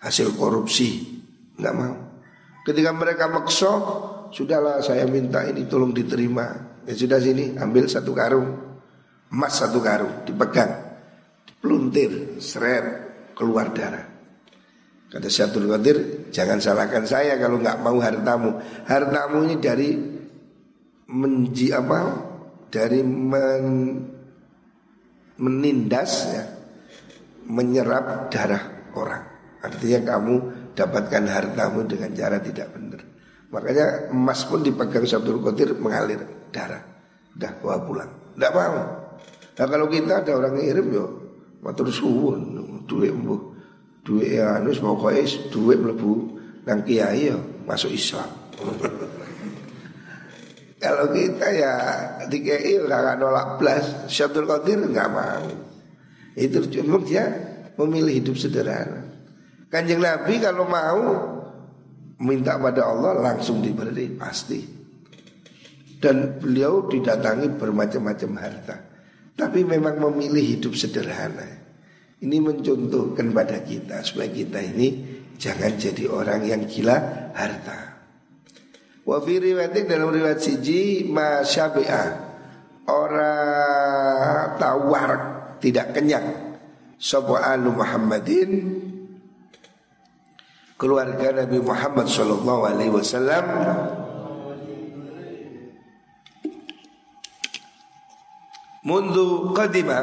Hasil 0.00 0.36
korupsi. 0.36 1.20
Nggak 1.56 1.74
mau. 1.76 1.94
Ketika 2.66 2.90
mereka 2.92 3.30
makso, 3.30 3.72
sudahlah 4.34 4.82
saya 4.82 5.06
minta 5.08 5.44
ini 5.46 5.64
tolong 5.64 5.94
diterima. 5.94 6.78
Ya 6.86 6.94
sudah 6.94 7.18
sini, 7.18 7.56
ambil 7.58 7.86
satu 7.86 8.12
karung. 8.12 8.48
Emas 9.32 9.58
satu 9.58 9.82
karung, 9.82 10.22
dipegang. 10.22 10.70
Peluntir, 11.58 12.38
seret, 12.38 13.06
keluar 13.34 13.74
darah. 13.74 14.06
Kata 15.06 15.30
Syabdul 15.30 15.70
Qadir, 15.70 16.28
jangan 16.34 16.58
salahkan 16.58 17.06
saya 17.06 17.38
kalau 17.38 17.62
nggak 17.62 17.78
mau 17.82 17.98
hartamu. 18.02 18.58
Hartamu 18.86 19.46
ini 19.46 19.56
dari 19.62 19.90
menji 21.10 21.70
apa? 21.70 22.34
Dari 22.66 23.00
men, 23.00 23.66
menindas 25.38 26.12
ya, 26.34 26.44
menyerap 27.46 28.28
darah 28.28 28.90
orang. 28.96 29.24
Artinya 29.62 30.16
kamu 30.16 30.34
dapatkan 30.76 31.24
hartamu 31.26 31.86
dengan 31.88 32.10
cara 32.12 32.36
tidak 32.42 32.68
benar. 32.74 33.00
Makanya 33.50 34.12
emas 34.12 34.44
pun 34.44 34.60
dipegang 34.60 35.06
Sabdul 35.06 35.40
Qadir 35.40 35.78
mengalir 35.78 36.20
darah. 36.50 36.82
Dah 37.32 37.52
bawa 37.62 37.78
pulang. 37.86 38.10
Tidak 38.34 38.52
mau. 38.52 38.84
Nah 39.56 39.66
kalau 39.66 39.86
kita 39.88 40.20
ada 40.20 40.32
orang 40.36 40.60
ngirim 40.60 40.86
yo, 40.92 41.06
matur 41.64 41.88
suwun, 41.88 42.84
duit 42.84 43.12
mbuh, 43.12 43.40
duit 44.04 44.36
ya 44.36 44.60
anu 44.60 44.70
pokoknya 44.76 45.24
duit 45.48 45.78
mlebu 45.80 46.12
nang 46.68 46.84
kiai 46.84 47.32
yo 47.32 47.38
masuk 47.64 47.92
Islam. 47.92 48.28
Kalau 50.76 51.08
kita 51.08 51.46
ya 51.56 51.72
di 52.28 52.44
kiai 52.44 52.76
nggak 52.76 53.16
nolak 53.16 53.56
plus, 53.56 54.12
Sabdul 54.12 54.44
Qadir 54.44 54.84
nggak 54.84 55.08
mau. 55.08 55.48
Itu 56.36 56.68
cuma 56.68 57.00
dia 57.00 57.24
memilih 57.80 58.20
hidup 58.20 58.36
sederhana. 58.36 59.08
Kanjeng 59.72 60.04
Nabi 60.04 60.36
kalau 60.36 60.68
mau 60.68 61.04
minta 62.20 62.60
pada 62.60 62.92
Allah 62.92 63.32
langsung 63.32 63.64
diberi 63.64 64.12
pasti. 64.12 64.60
Dan 65.96 66.36
beliau 66.36 66.84
didatangi 66.92 67.56
bermacam-macam 67.56 68.30
harta. 68.36 68.76
Tapi 69.32 69.64
memang 69.64 69.96
memilih 69.96 70.60
hidup 70.60 70.76
sederhana. 70.76 71.44
Ini 72.20 72.36
mencontohkan 72.40 73.32
pada 73.32 73.64
kita 73.64 74.04
supaya 74.04 74.28
kita 74.28 74.60
ini 74.60 74.88
jangan 75.40 75.72
jadi 75.76 76.04
orang 76.08 76.44
yang 76.44 76.68
gila 76.68 77.32
harta. 77.32 77.85
Wa 79.06 79.22
fi 79.22 79.38
riwayatin 79.38 79.86
dalam 79.86 80.10
riwayat 80.10 80.42
siji 80.42 81.06
masyabi'ah. 81.06 82.26
Orang 82.90 84.58
tawar 84.58 85.10
tidak 85.62 85.94
kenyang. 85.94 86.58
Sopo 86.98 87.38
alu 87.38 87.70
Muhammadin? 87.70 88.82
Keluarga 90.74 91.46
Nabi 91.46 91.58
Muhammad 91.62 92.10
Sallallahu 92.10 92.62
Alaihi 92.66 92.92
Wasallam. 92.92 93.46
Mundu 98.86 99.50
qadima 99.50 99.98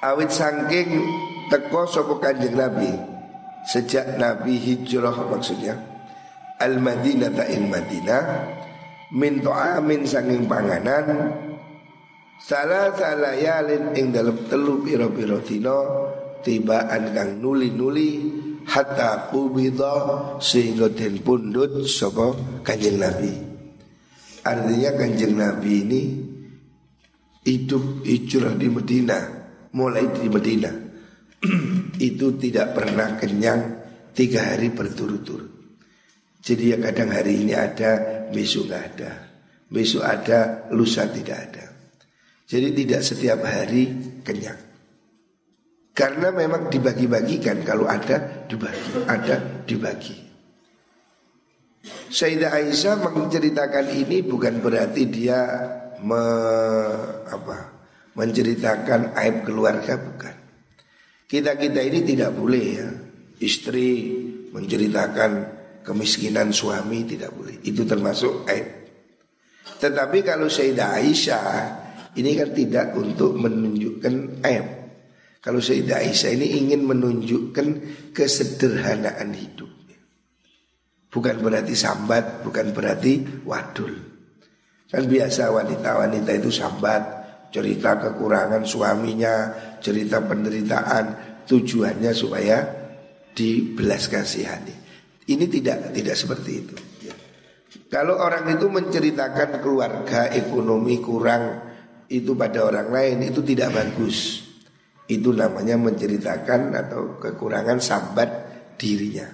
Awit 0.00 0.32
sangking 0.32 0.90
teko 1.50 1.84
sopo 1.84 2.22
kanjeng 2.22 2.54
Nabi. 2.54 2.94
Sejak 3.66 4.16
Nabi 4.16 4.56
hijrah 4.56 5.14
maksudnya 5.28 5.89
Al-Madinah 6.60 7.32
ta'in 7.32 7.64
Madinah 7.72 8.22
Min 9.16 9.40
to'amin 9.40 10.06
sangking 10.06 10.44
panganan 10.46 11.32
Salah 12.40 12.96
salah 12.96 13.36
yalin 13.36 13.92
ing 13.92 14.16
dalam 14.16 14.48
telu 14.48 14.80
piro 14.80 15.12
piro 15.12 15.44
tino 15.44 15.78
tibaan 16.40 17.12
kang 17.12 17.36
nuli 17.36 17.68
nuli 17.68 18.10
hatta 18.64 19.28
kubida 19.28 19.92
sehingga 20.40 20.88
den 20.88 21.20
pundut 21.20 21.84
sapa 21.84 22.32
kanjeng 22.64 22.96
Nabi. 22.96 23.32
Artinya 24.40 24.90
kanjeng 24.96 25.36
Nabi 25.36 25.72
ini 25.84 26.02
hidup 27.44 28.08
hijrah 28.08 28.56
di 28.56 28.72
Medina, 28.72 29.20
mulai 29.76 30.08
di 30.08 30.24
Medina. 30.32 30.72
itu 32.08 32.40
tidak 32.40 32.72
pernah 32.72 33.20
kenyang 33.20 33.84
tiga 34.16 34.56
hari 34.56 34.72
berturut-turut. 34.72 35.59
Jadi 36.40 36.72
ya 36.72 36.76
kadang 36.80 37.12
hari 37.12 37.44
ini 37.44 37.52
ada, 37.52 38.24
besok 38.32 38.72
nggak 38.72 38.84
ada. 38.96 39.10
Besok 39.68 40.02
ada, 40.02 40.66
lusa 40.72 41.04
tidak 41.06 41.38
ada. 41.50 41.64
Jadi 42.48 42.68
tidak 42.74 43.00
setiap 43.04 43.44
hari 43.44 43.86
kenyang. 44.24 44.58
Karena 45.94 46.32
memang 46.32 46.72
dibagi-bagikan 46.72 47.60
kalau 47.62 47.84
ada 47.84 48.48
dibagi, 48.48 48.90
ada 49.04 49.36
dibagi. 49.68 50.16
Sayyidah 52.10 52.56
Aisyah 52.56 53.04
menceritakan 53.04 53.86
ini 53.92 54.24
bukan 54.24 54.64
berarti 54.64 55.06
dia 55.06 55.40
me, 56.02 56.24
apa, 57.28 57.58
menceritakan 58.16 59.12
aib 59.14 59.44
keluarga 59.44 59.94
bukan. 60.00 60.34
Kita-kita 61.30 61.80
ini 61.84 62.00
tidak 62.02 62.34
boleh 62.34 62.64
ya 62.64 62.88
istri 63.38 64.18
menceritakan 64.50 65.59
kemiskinan 65.84 66.52
suami 66.52 67.04
tidak 67.08 67.32
boleh. 67.34 67.60
Itu 67.64 67.84
termasuk 67.88 68.46
aib. 68.48 68.66
Tetapi 69.80 70.18
kalau 70.20 70.46
Sayyidah 70.46 71.00
Aisyah 71.00 71.48
ini 72.16 72.36
kan 72.36 72.50
tidak 72.52 72.92
untuk 72.96 73.36
menunjukkan 73.38 74.44
aib. 74.44 74.66
Kalau 75.40 75.60
Sayyidah 75.62 76.04
Aisyah 76.04 76.30
ini 76.36 76.46
ingin 76.60 76.84
menunjukkan 76.84 77.66
kesederhanaan 78.12 79.32
hidup. 79.32 79.70
Bukan 81.10 81.42
berarti 81.42 81.74
sambat, 81.74 82.46
bukan 82.46 82.70
berarti 82.70 83.42
wadul. 83.42 83.90
Kan 84.86 85.10
biasa 85.10 85.50
wanita-wanita 85.50 86.30
itu 86.38 86.50
sambat, 86.54 87.02
cerita 87.50 87.98
kekurangan 87.98 88.62
suaminya, 88.62 89.50
cerita 89.82 90.22
penderitaan, 90.22 91.04
tujuannya 91.50 92.12
supaya 92.14 92.62
dibelas 93.34 94.06
kasihani. 94.06 94.89
Ini 95.30 95.46
tidak 95.46 95.94
tidak 95.94 96.16
seperti 96.18 96.52
itu. 96.58 96.76
Kalau 97.90 98.18
orang 98.18 98.50
itu 98.54 98.66
menceritakan 98.66 99.62
keluarga 99.62 100.30
ekonomi 100.30 100.98
kurang 100.98 101.70
itu 102.10 102.34
pada 102.34 102.66
orang 102.66 102.90
lain 102.90 103.30
itu 103.30 103.42
tidak 103.46 103.70
bagus. 103.74 104.46
Itu 105.10 105.34
namanya 105.34 105.74
menceritakan 105.78 106.74
atau 106.74 107.18
kekurangan 107.18 107.78
sambat 107.82 108.30
dirinya. 108.78 109.26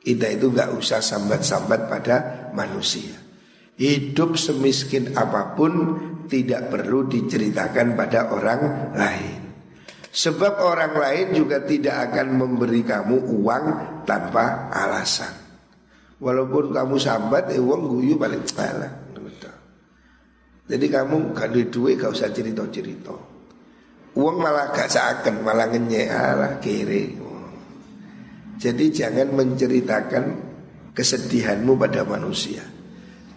Kita 0.00 0.26
itu 0.28 0.48
nggak 0.48 0.76
usah 0.76 1.04
sambat-sambat 1.04 1.80
pada 1.92 2.16
manusia. 2.56 3.16
Hidup 3.76 4.36
semiskin 4.36 5.16
apa 5.16 5.56
pun 5.56 5.72
tidak 6.28 6.72
perlu 6.72 7.04
diceritakan 7.08 7.96
pada 7.96 8.32
orang 8.32 8.92
lain. 8.96 9.41
Sebab 10.12 10.60
orang 10.60 10.92
lain 10.92 11.26
juga 11.32 11.64
tidak 11.64 12.12
akan 12.12 12.36
memberi 12.36 12.84
kamu 12.84 13.16
uang 13.32 13.64
tanpa 14.04 14.68
alasan. 14.68 15.32
Walaupun 16.20 16.68
kamu 16.68 17.00
sambat, 17.00 17.48
eh 17.48 17.58
uang 17.58 17.96
guyu 17.96 18.20
paling 18.20 18.44
salah. 18.44 18.92
Jadi 20.68 20.86
kamu 20.88 21.34
gak 21.34 21.48
duit 21.50 21.68
duit 21.72 21.96
gak 21.98 22.12
usah 22.12 22.30
cerita-cerita. 22.30 23.12
Uang 24.20 24.36
malah 24.40 24.70
gak 24.70 24.92
seakan 24.92 25.42
malah 25.42 25.68
ngenyek 25.72 26.08
alah 26.12 26.60
kiri. 26.60 27.18
Jadi 28.62 28.84
jangan 28.94 29.32
menceritakan 29.32 30.24
kesedihanmu 30.94 31.72
pada 31.74 32.06
manusia. 32.06 32.62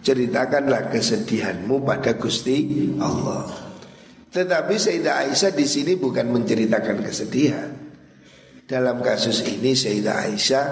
Ceritakanlah 0.04 0.92
kesedihanmu 0.92 1.82
pada 1.82 2.14
Gusti 2.14 2.94
Allah. 3.02 3.65
Tetapi 4.36 4.76
Sayyidah 4.76 5.24
Aisyah 5.24 5.56
di 5.56 5.64
sini 5.64 5.96
bukan 5.96 6.28
menceritakan 6.28 7.00
kesedihan. 7.00 7.72
Dalam 8.68 9.00
kasus 9.00 9.40
ini 9.48 9.72
Sayyidah 9.72 10.28
Aisyah 10.28 10.64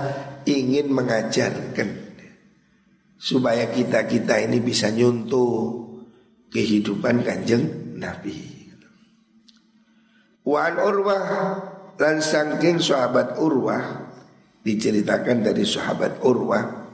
ingin 0.45 0.93
mengajarkan 0.93 2.13
supaya 3.17 3.73
kita-kita 3.73 4.37
ini 4.45 4.61
bisa 4.61 4.93
nyuntuh 4.93 5.81
kehidupan 6.53 7.25
kanjeng 7.25 7.97
Nabi. 7.97 8.37
Wan 10.45 10.77
Urwah 10.77 11.25
dan 11.97 12.21
sangking 12.21 12.85
sahabat 12.85 13.41
Urwah 13.41 14.13
diceritakan 14.61 15.41
dari 15.41 15.65
sahabat 15.65 16.21
Urwah 16.21 16.85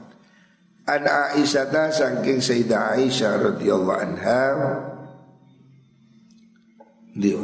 An 0.87 1.03
Aisyah 1.03 1.91
sangking 1.91 2.39
Sayyidah 2.39 2.95
Aisyah 2.95 3.31
radhiyallahu 3.51 3.99
anha 3.99 4.43
dia 7.15 7.41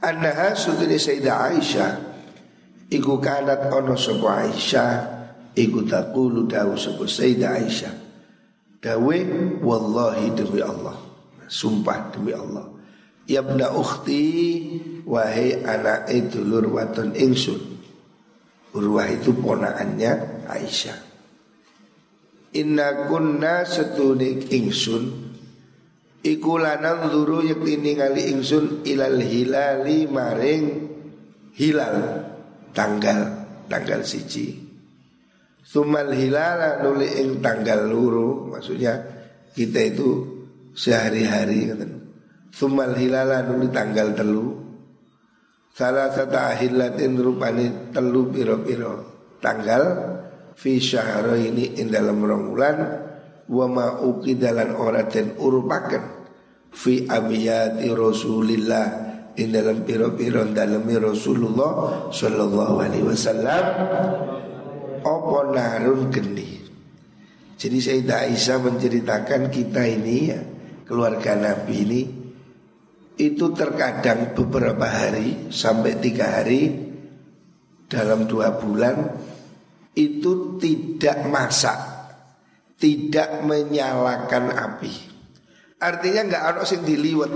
Annaha 0.00 0.56
sudri 0.56 0.96
Sayyidah 0.96 1.36
Aisyah 1.52 1.92
Iku 2.88 3.20
kanat 3.20 3.68
ono 3.68 3.94
sopo 3.94 4.32
Aisyah 4.32 4.92
Iku 5.54 5.84
takulu 5.84 6.48
dawu 6.48 6.74
sopo 6.74 7.04
Sayyidah 7.04 7.52
Aisyah 7.60 7.94
Dawe 8.80 9.18
wallahi 9.60 10.32
demi 10.32 10.64
Allah. 10.64 10.96
Sumpah 11.44 12.08
demi 12.16 12.32
Allah. 12.32 12.64
Yabna 13.28 13.76
ukhti 13.76 14.24
wahai 15.04 15.60
anak 15.60 16.08
dulur 16.32 16.64
waton 16.72 17.12
ingsun. 17.12 17.60
Urwah 18.72 19.04
itu 19.12 19.36
ponaannya 19.36 20.46
Aisyah. 20.48 20.98
Inna 22.56 23.06
kunna 23.06 23.68
setunik 23.68 24.48
ingsun 24.48 25.29
Iku 26.20 26.60
lanang 26.60 27.08
duru 27.08 27.40
yakti 27.40 27.80
ningali 27.80 28.28
ingsun 28.28 28.84
ilal 28.84 29.24
hilali 29.24 30.04
maring 30.04 30.64
hilal 31.56 31.96
tanggal 32.76 33.48
tanggal 33.72 34.04
siji. 34.04 34.68
Sumal 35.64 36.12
hilala 36.12 36.84
nuli 36.84 37.08
ing 37.24 37.40
tanggal 37.40 37.88
luru 37.88 38.52
maksudnya 38.52 39.00
kita 39.56 39.80
itu 39.96 40.08
sehari-hari. 40.76 41.72
Sumal 42.52 43.00
hilala 43.00 43.40
nuli 43.48 43.72
tanggal 43.72 44.12
telu. 44.12 44.60
Salah 45.72 46.12
satu 46.12 46.36
ahilatin 46.36 47.16
rupani 47.16 47.96
telu 47.96 48.28
piro-piro 48.28 48.94
tanggal 49.40 49.82
fi 50.52 50.76
syahra 50.76 51.32
ini 51.40 51.80
in 51.80 51.88
dalam 51.88 52.20
ronggulan 52.20 53.08
wa 53.50 53.66
ma 53.66 53.86
uqidalan 53.98 54.78
ora 54.78 55.10
den 55.10 55.34
urupaken 55.34 56.04
fi 56.70 57.04
abiyati 57.10 57.90
Rasulillah 57.90 58.86
in 59.34 59.50
dalam 59.50 59.82
piro-piro 59.82 60.46
dalam 60.54 60.86
Rasulullah 60.86 62.06
sallallahu 62.14 62.74
alaihi 62.78 63.06
wasallam 63.06 63.64
apa 65.00 65.38
narun 65.50 66.12
geni. 66.14 66.60
Jadi 67.60 67.76
Sayyidah 67.76 68.24
Aisyah 68.30 68.58
menceritakan 68.64 69.52
kita 69.52 69.82
ini 69.84 70.16
ya 70.32 70.40
keluarga 70.88 71.36
Nabi 71.36 71.76
ini 71.84 72.02
itu 73.20 73.52
terkadang 73.52 74.32
beberapa 74.32 74.88
hari 74.88 75.52
sampai 75.52 76.00
tiga 76.00 76.40
hari 76.40 76.72
dalam 77.84 78.24
dua 78.24 78.56
bulan 78.56 78.96
itu 79.92 80.56
tidak 80.56 81.28
masak, 81.28 81.78
tidak 82.80 83.44
menyalakan 83.44 84.56
api. 84.56 84.94
Artinya 85.80 86.20
nggak 86.32 86.44
ada 86.44 86.62
yang 86.64 86.82
diliwat, 86.84 87.30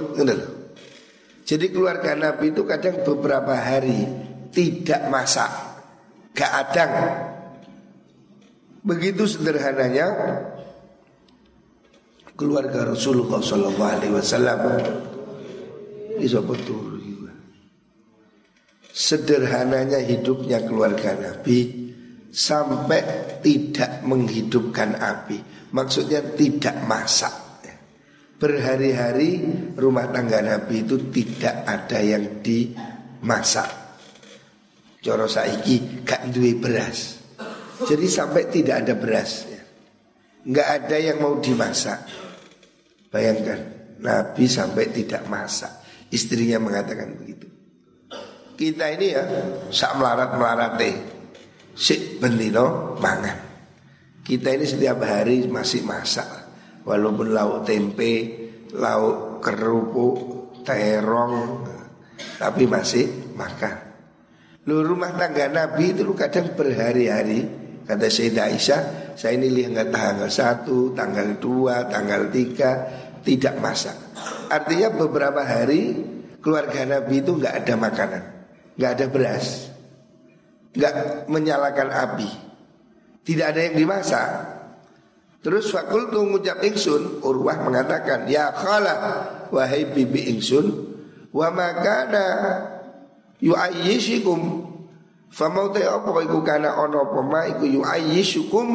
Jadi 1.44 1.66
keluarga 1.68 2.16
Nabi 2.16 2.56
itu 2.56 2.64
kadang 2.64 3.04
beberapa 3.04 3.52
hari 3.52 4.08
tidak 4.48 5.12
masak, 5.12 5.52
gak 6.32 6.52
adang. 6.64 6.92
Begitu 8.80 9.28
sederhananya 9.28 10.08
keluarga 12.32 12.88
Rasulullah 12.88 13.44
Shallallahu 13.44 13.92
Alaihi 14.00 14.14
Wasallam 14.16 14.60
bisa 16.16 16.40
betul. 16.40 16.96
Sederhananya 18.94 19.98
hidupnya 20.00 20.62
keluarga 20.64 21.18
Nabi 21.18 21.83
sampai 22.34 23.02
tidak 23.38 24.02
menghidupkan 24.02 24.98
api. 24.98 25.70
Maksudnya 25.70 26.34
tidak 26.34 26.82
masak. 26.82 27.30
Berhari-hari 28.34 29.40
rumah 29.78 30.10
tangga 30.10 30.42
Nabi 30.42 30.82
itu 30.82 30.98
tidak 31.14 31.62
ada 31.64 32.02
yang 32.02 32.42
dimasak. 32.42 33.70
Coro 34.98 35.30
saiki 35.30 36.02
gak 36.02 36.34
duwe 36.34 36.58
beras. 36.58 37.22
Jadi 37.86 38.06
sampai 38.10 38.50
tidak 38.50 38.84
ada 38.84 38.94
beras. 38.98 39.46
Nggak 40.44 40.68
ada 40.68 40.96
yang 41.00 41.24
mau 41.24 41.40
dimasak. 41.40 42.04
Bayangkan, 43.08 43.60
Nabi 44.02 44.44
sampai 44.44 44.92
tidak 44.92 45.24
masak. 45.30 45.72
Istrinya 46.12 46.60
mengatakan 46.60 47.16
begitu. 47.16 47.48
Kita 48.54 48.86
ini 48.92 49.06
ya 49.10 49.24
sak 49.72 49.98
melarat 49.98 50.30
melarate, 50.36 51.13
si 51.74 52.16
bendino 52.16 52.96
mangan. 53.02 53.38
Kita 54.24 54.56
ini 54.56 54.64
setiap 54.64 55.04
hari 55.04 55.44
masih 55.50 55.84
masak, 55.84 56.26
walaupun 56.88 57.36
lauk 57.36 57.68
tempe, 57.68 58.14
lauk 58.72 59.44
kerupuk, 59.44 60.16
terong, 60.64 61.60
tapi 62.40 62.64
masih 62.64 63.36
makan. 63.36 63.94
Lu 64.64 64.80
rumah 64.80 65.12
tangga 65.12 65.52
Nabi 65.52 65.92
itu 65.92 66.08
kadang 66.16 66.56
berhari-hari 66.56 67.44
Kata 67.84 68.08
Sayyidah 68.08 68.48
Aisyah 68.48 68.82
Saya 69.12 69.36
ini 69.36 69.52
lihat 69.52 69.92
tanggal 69.92 70.32
1, 70.32 70.64
tanggal 70.96 71.36
2, 71.36 71.92
tanggal 71.92 72.32
3 72.32 73.20
Tidak 73.28 73.60
masak 73.60 73.92
Artinya 74.48 74.88
beberapa 74.88 75.44
hari 75.44 76.00
Keluarga 76.40 76.96
Nabi 76.96 77.20
itu 77.20 77.36
nggak 77.36 77.54
ada 77.60 77.74
makanan 77.76 78.24
nggak 78.74 78.90
ada 78.90 79.06
beras 79.06 79.73
nggak 80.74 80.94
menyalakan 81.30 81.88
api 81.90 82.30
Tidak 83.24 83.46
ada 83.46 83.60
yang 83.64 83.78
dimasak 83.78 84.28
Terus 85.40 85.70
fakul 85.70 86.10
tuh 86.10 86.26
ngucap 86.28 86.60
ingsun 86.60 87.22
Urwah 87.24 87.62
mengatakan 87.62 88.26
Ya 88.26 88.50
khala 88.52 88.94
Wahai 89.54 89.88
bibi 89.88 90.34
ingsun 90.34 90.66
Wa 91.30 91.48
makana 91.54 92.26
Yu'ayyishikum 93.38 94.74
Famau 95.34 95.74
te 95.74 95.82
apa 95.82 96.14
iku 96.22 96.46
kana 96.46 96.78
ono 96.78 97.10
apa 97.10 97.20
ma 97.26 97.42
iku 97.50 97.66
yu 97.66 97.82
ayyisukum 97.82 98.66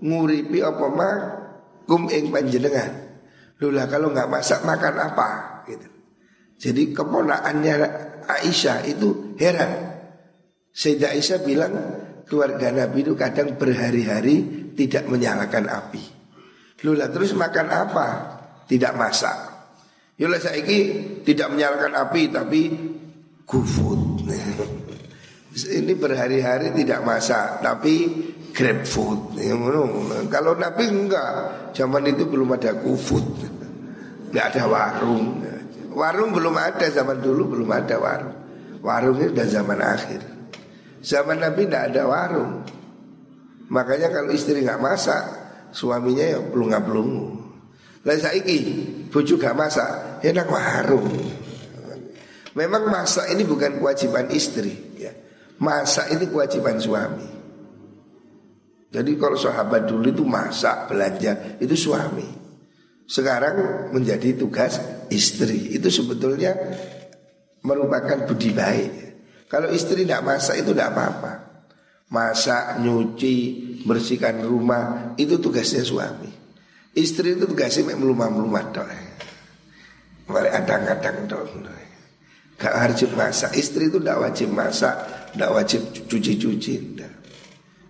nguripi 0.00 0.64
apa 0.64 0.86
ma 0.88 1.10
kum 1.84 2.08
ing 2.08 2.32
panjenengan. 2.32 3.20
Lula 3.60 3.84
kalau 3.84 4.08
nggak 4.08 4.32
masak 4.32 4.64
makan 4.64 4.96
apa 4.96 5.60
gitu. 5.68 5.88
Jadi 6.56 6.96
keponaannya 6.96 7.74
Aisyah 8.24 8.88
itu 8.88 9.36
heran. 9.36 9.89
Sayyidah 10.80 11.12
Aisyah 11.12 11.40
bilang 11.44 11.72
keluarga 12.24 12.72
Nabi 12.72 13.04
itu 13.04 13.12
kadang 13.12 13.60
berhari-hari 13.60 14.72
tidak 14.72 15.12
menyalakan 15.12 15.68
api. 15.68 16.00
Lula 16.88 17.12
terus 17.12 17.36
makan 17.36 17.68
apa? 17.68 18.08
Tidak 18.64 18.96
masak. 18.96 19.36
Yola 20.16 20.40
saiki 20.40 20.80
tidak 21.20 21.52
menyalakan 21.52 21.92
api 22.00 22.22
tapi 22.32 22.60
gufut. 23.44 24.24
Ini 25.50 25.98
berhari-hari 25.98 26.70
tidak 26.78 27.02
masak 27.02 27.58
Tapi 27.58 28.06
grab 28.54 28.86
food 28.86 29.34
ya, 29.34 29.50
Kalau 30.30 30.54
Nabi 30.54 30.86
enggak 30.86 31.30
Zaman 31.74 32.06
itu 32.06 32.22
belum 32.30 32.54
ada 32.54 32.70
kufut 32.78 33.26
Enggak 34.30 34.54
ada 34.54 34.70
warung 34.70 35.42
Warung 35.90 36.30
belum 36.30 36.54
ada 36.54 36.86
zaman 36.94 37.18
dulu 37.18 37.58
belum 37.58 37.66
ada 37.66 37.98
warung 37.98 38.36
Warung 38.78 39.18
itu 39.18 39.34
udah 39.34 39.48
zaman 39.50 39.82
akhir 39.82 40.39
Zaman 41.00 41.40
Nabi 41.40 41.64
enggak 41.64 41.92
ada 41.92 42.02
warung. 42.04 42.64
Makanya 43.70 44.12
kalau 44.12 44.34
istri 44.34 44.66
nggak 44.66 44.82
masak 44.82 45.22
Suaminya 45.70 46.26
ya 46.26 46.42
belum 46.42 46.74
belungu 46.82 47.38
Lah 48.02 48.18
saiki 48.18 48.58
bujuk 49.06 49.38
gak 49.38 49.54
masak 49.54 50.20
Enak 50.26 50.50
warung. 50.50 51.06
Memang 52.58 52.90
masak 52.90 53.30
ini 53.30 53.46
bukan 53.46 53.78
kewajiban 53.78 54.26
istri 54.34 54.98
ya. 54.98 55.14
Masak 55.62 56.12
itu 56.12 56.28
kewajiban 56.28 56.82
suami. 56.82 57.28
Jadi 58.90 59.14
kalau 59.14 59.38
sahabat 59.38 59.86
dulu 59.86 60.10
itu 60.10 60.26
masak, 60.26 60.90
belanja 60.90 61.56
Itu 61.62 61.78
suami. 61.78 62.26
Sekarang 63.06 63.88
menjadi 63.94 64.34
tugas 64.34 64.82
istri. 65.14 65.72
Itu 65.78 65.88
sebetulnya 65.88 66.58
merupakan 67.62 68.26
budi 68.26 68.50
baik 68.50 69.09
Kalau 69.50 69.66
istri 69.74 70.06
tidak 70.06 70.22
masak 70.22 70.62
itu 70.62 70.70
tidak 70.70 70.94
apa-apa. 70.94 71.32
Masak, 72.10 72.82
nyuci, 72.82 73.38
bersihkan 73.86 74.42
rumah 74.42 75.14
Itu 75.18 75.42
tugasnya 75.42 75.82
suami. 75.82 76.30
Istri 76.94 77.38
itu 77.38 77.50
tugasnya 77.50 77.98
melumah-melumah 77.98 78.70
Mari 80.30 80.50
adang-adang 80.54 81.26
dong 81.26 81.66
Gak 82.60 82.74
wajib 82.78 83.10
masak. 83.18 83.58
Istri 83.58 83.90
itu 83.90 83.98
tidak 83.98 84.22
wajib 84.22 84.54
masak 84.54 84.94
tidak 85.34 85.50
wajib 85.50 85.80
cuci-cuci 86.06 86.98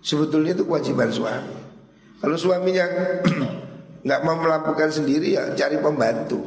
Sebetulnya 0.01 0.57
itu 0.57 0.65
kewajiban 0.65 1.13
suami. 1.13 1.57
Kalau 2.21 2.37
suaminya 2.37 2.85
nggak 4.05 4.21
mau 4.25 4.37
melakukan 4.41 4.89
sendiri 4.89 5.37
ya 5.37 5.53
cari 5.53 5.77
pembantu. 5.77 6.41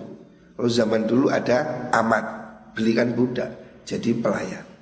Kalau 0.55 0.71
zaman 0.71 1.07
dulu 1.07 1.35
ada 1.35 1.91
amat 1.91 2.47
Belikan 2.79 3.11
budak 3.11 3.83
Jadi 3.83 4.15
pelayan 4.23 4.74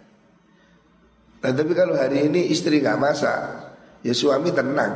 Nah 1.42 1.50
tapi 1.50 1.72
kalau 1.74 1.98
hari 1.98 2.30
ini 2.30 2.48
istri 2.54 2.78
nggak 2.78 2.98
masak 3.02 3.38
Ya 4.06 4.14
suami 4.14 4.54
tenang 4.54 4.94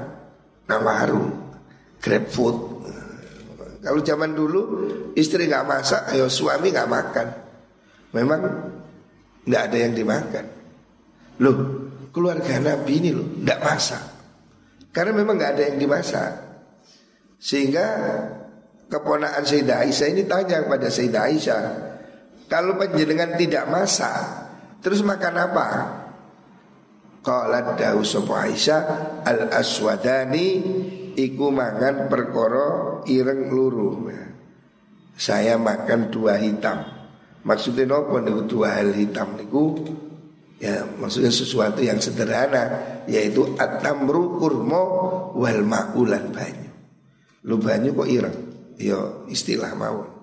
Nah 0.71 0.79
warung 0.79 1.35
Grab 1.99 2.31
food 2.31 2.57
Kalau 3.83 4.01
zaman 4.03 4.35
dulu 4.35 4.61
istri 5.19 5.51
nggak 5.51 5.67
masak 5.67 6.03
Ayo 6.15 6.31
suami 6.31 6.71
nggak 6.71 6.91
makan 6.91 7.27
Memang 8.15 8.41
nggak 9.43 9.63
ada 9.67 9.77
yang 9.77 9.93
dimakan 9.95 10.57
Loh, 11.37 11.57
keluarga 12.17 12.57
Nabi 12.57 12.93
ini 12.97 13.11
loh, 13.13 13.29
tidak 13.45 13.61
masak. 13.61 14.05
Karena 14.89 15.13
memang 15.13 15.37
nggak 15.37 15.53
ada 15.53 15.63
yang 15.69 15.77
dimasak. 15.77 16.33
Sehingga 17.37 17.87
keponakan 18.89 19.45
Sayyidah 19.45 19.85
Aisyah 19.85 20.09
ini 20.09 20.23
tanya 20.25 20.65
kepada 20.65 20.89
Sayyidah 20.89 21.23
Aisyah, 21.29 21.63
kalau 22.49 22.81
panjenengan 22.81 23.37
tidak 23.37 23.69
masak, 23.69 24.49
terus 24.81 25.05
makan 25.05 25.35
apa? 25.37 25.67
Qalat 27.27 27.75
dawu 27.75 28.07
sapa 28.07 28.47
Aisyah 28.47 28.83
al 29.27 29.51
aswadani 29.51 30.63
iku 31.19 31.51
mangan 31.51 32.07
perkara 32.07 33.03
ireng 33.03 33.51
luru. 33.51 34.07
Saya 35.19 35.59
makan 35.59 36.15
dua 36.15 36.39
hitam. 36.39 36.87
Maksudnya 37.43 37.91
nopo 37.91 38.23
niku 38.23 38.47
dua 38.47 38.79
hal 38.79 38.95
hitam 38.95 39.35
niku 39.35 39.75
ya 40.63 40.87
maksudnya 40.87 41.35
sesuatu 41.35 41.83
yang 41.83 41.99
sederhana 41.99 42.95
yaitu 43.11 43.59
atamru 43.59 44.39
kurmo 44.39 44.83
wal 45.35 45.67
maulan 45.67 46.31
banyu. 46.31 46.71
Lu 47.43 47.59
banyu 47.59 47.91
kok 47.91 48.07
ireng? 48.07 48.39
Yo 48.79 48.87
ya, 48.87 49.01
istilah 49.35 49.75
mawon. 49.75 50.15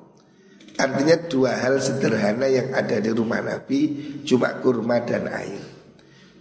Artinya 0.79 1.19
dua 1.27 1.51
hal 1.59 1.83
sederhana 1.83 2.47
yang 2.47 2.71
ada 2.71 2.97
di 2.97 3.11
rumah 3.13 3.43
Nabi 3.43 3.93
Cuma 4.25 4.57
kurma 4.57 5.05
dan 5.05 5.29
air 5.29 5.72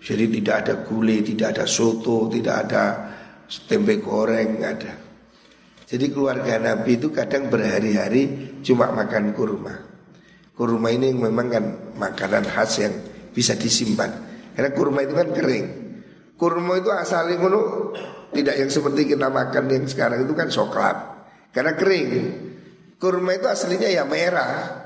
Jadi 0.02 0.24
tidak 0.42 0.54
ada 0.66 0.74
gulai, 0.82 1.22
tidak 1.22 1.54
ada 1.54 1.64
soto, 1.70 2.26
tidak 2.26 2.66
ada 2.66 2.84
tempe 3.70 4.02
goreng, 4.02 4.58
nggak 4.58 4.72
ada. 4.82 4.92
Jadi 5.86 6.10
keluarga 6.10 6.58
Nabi 6.58 6.98
itu 6.98 7.14
kadang 7.14 7.46
berhari-hari 7.46 8.58
cuma 8.66 8.90
makan 8.90 9.30
kurma. 9.30 9.74
Kurma 10.58 10.88
ini 10.90 11.14
memang 11.14 11.46
kan 11.52 11.64
makanan 11.94 12.48
khas 12.50 12.82
yang 12.82 12.94
bisa 13.30 13.54
disimpan. 13.54 14.10
Karena 14.58 14.74
kurma 14.74 15.06
itu 15.06 15.14
kan 15.14 15.28
kering. 15.30 15.66
Kurma 16.34 16.82
itu 16.82 16.90
asalnya 16.90 17.38
tidak 18.34 18.56
yang 18.58 18.70
seperti 18.72 19.14
kita 19.14 19.28
makan 19.30 19.64
yang 19.70 19.84
sekarang 19.86 20.24
itu 20.26 20.34
kan 20.34 20.48
coklat. 20.50 20.96
Karena 21.54 21.78
kering. 21.78 22.10
Kurma 22.98 23.38
itu 23.38 23.46
aslinya 23.46 23.86
ya 23.86 24.02
merah. 24.08 24.82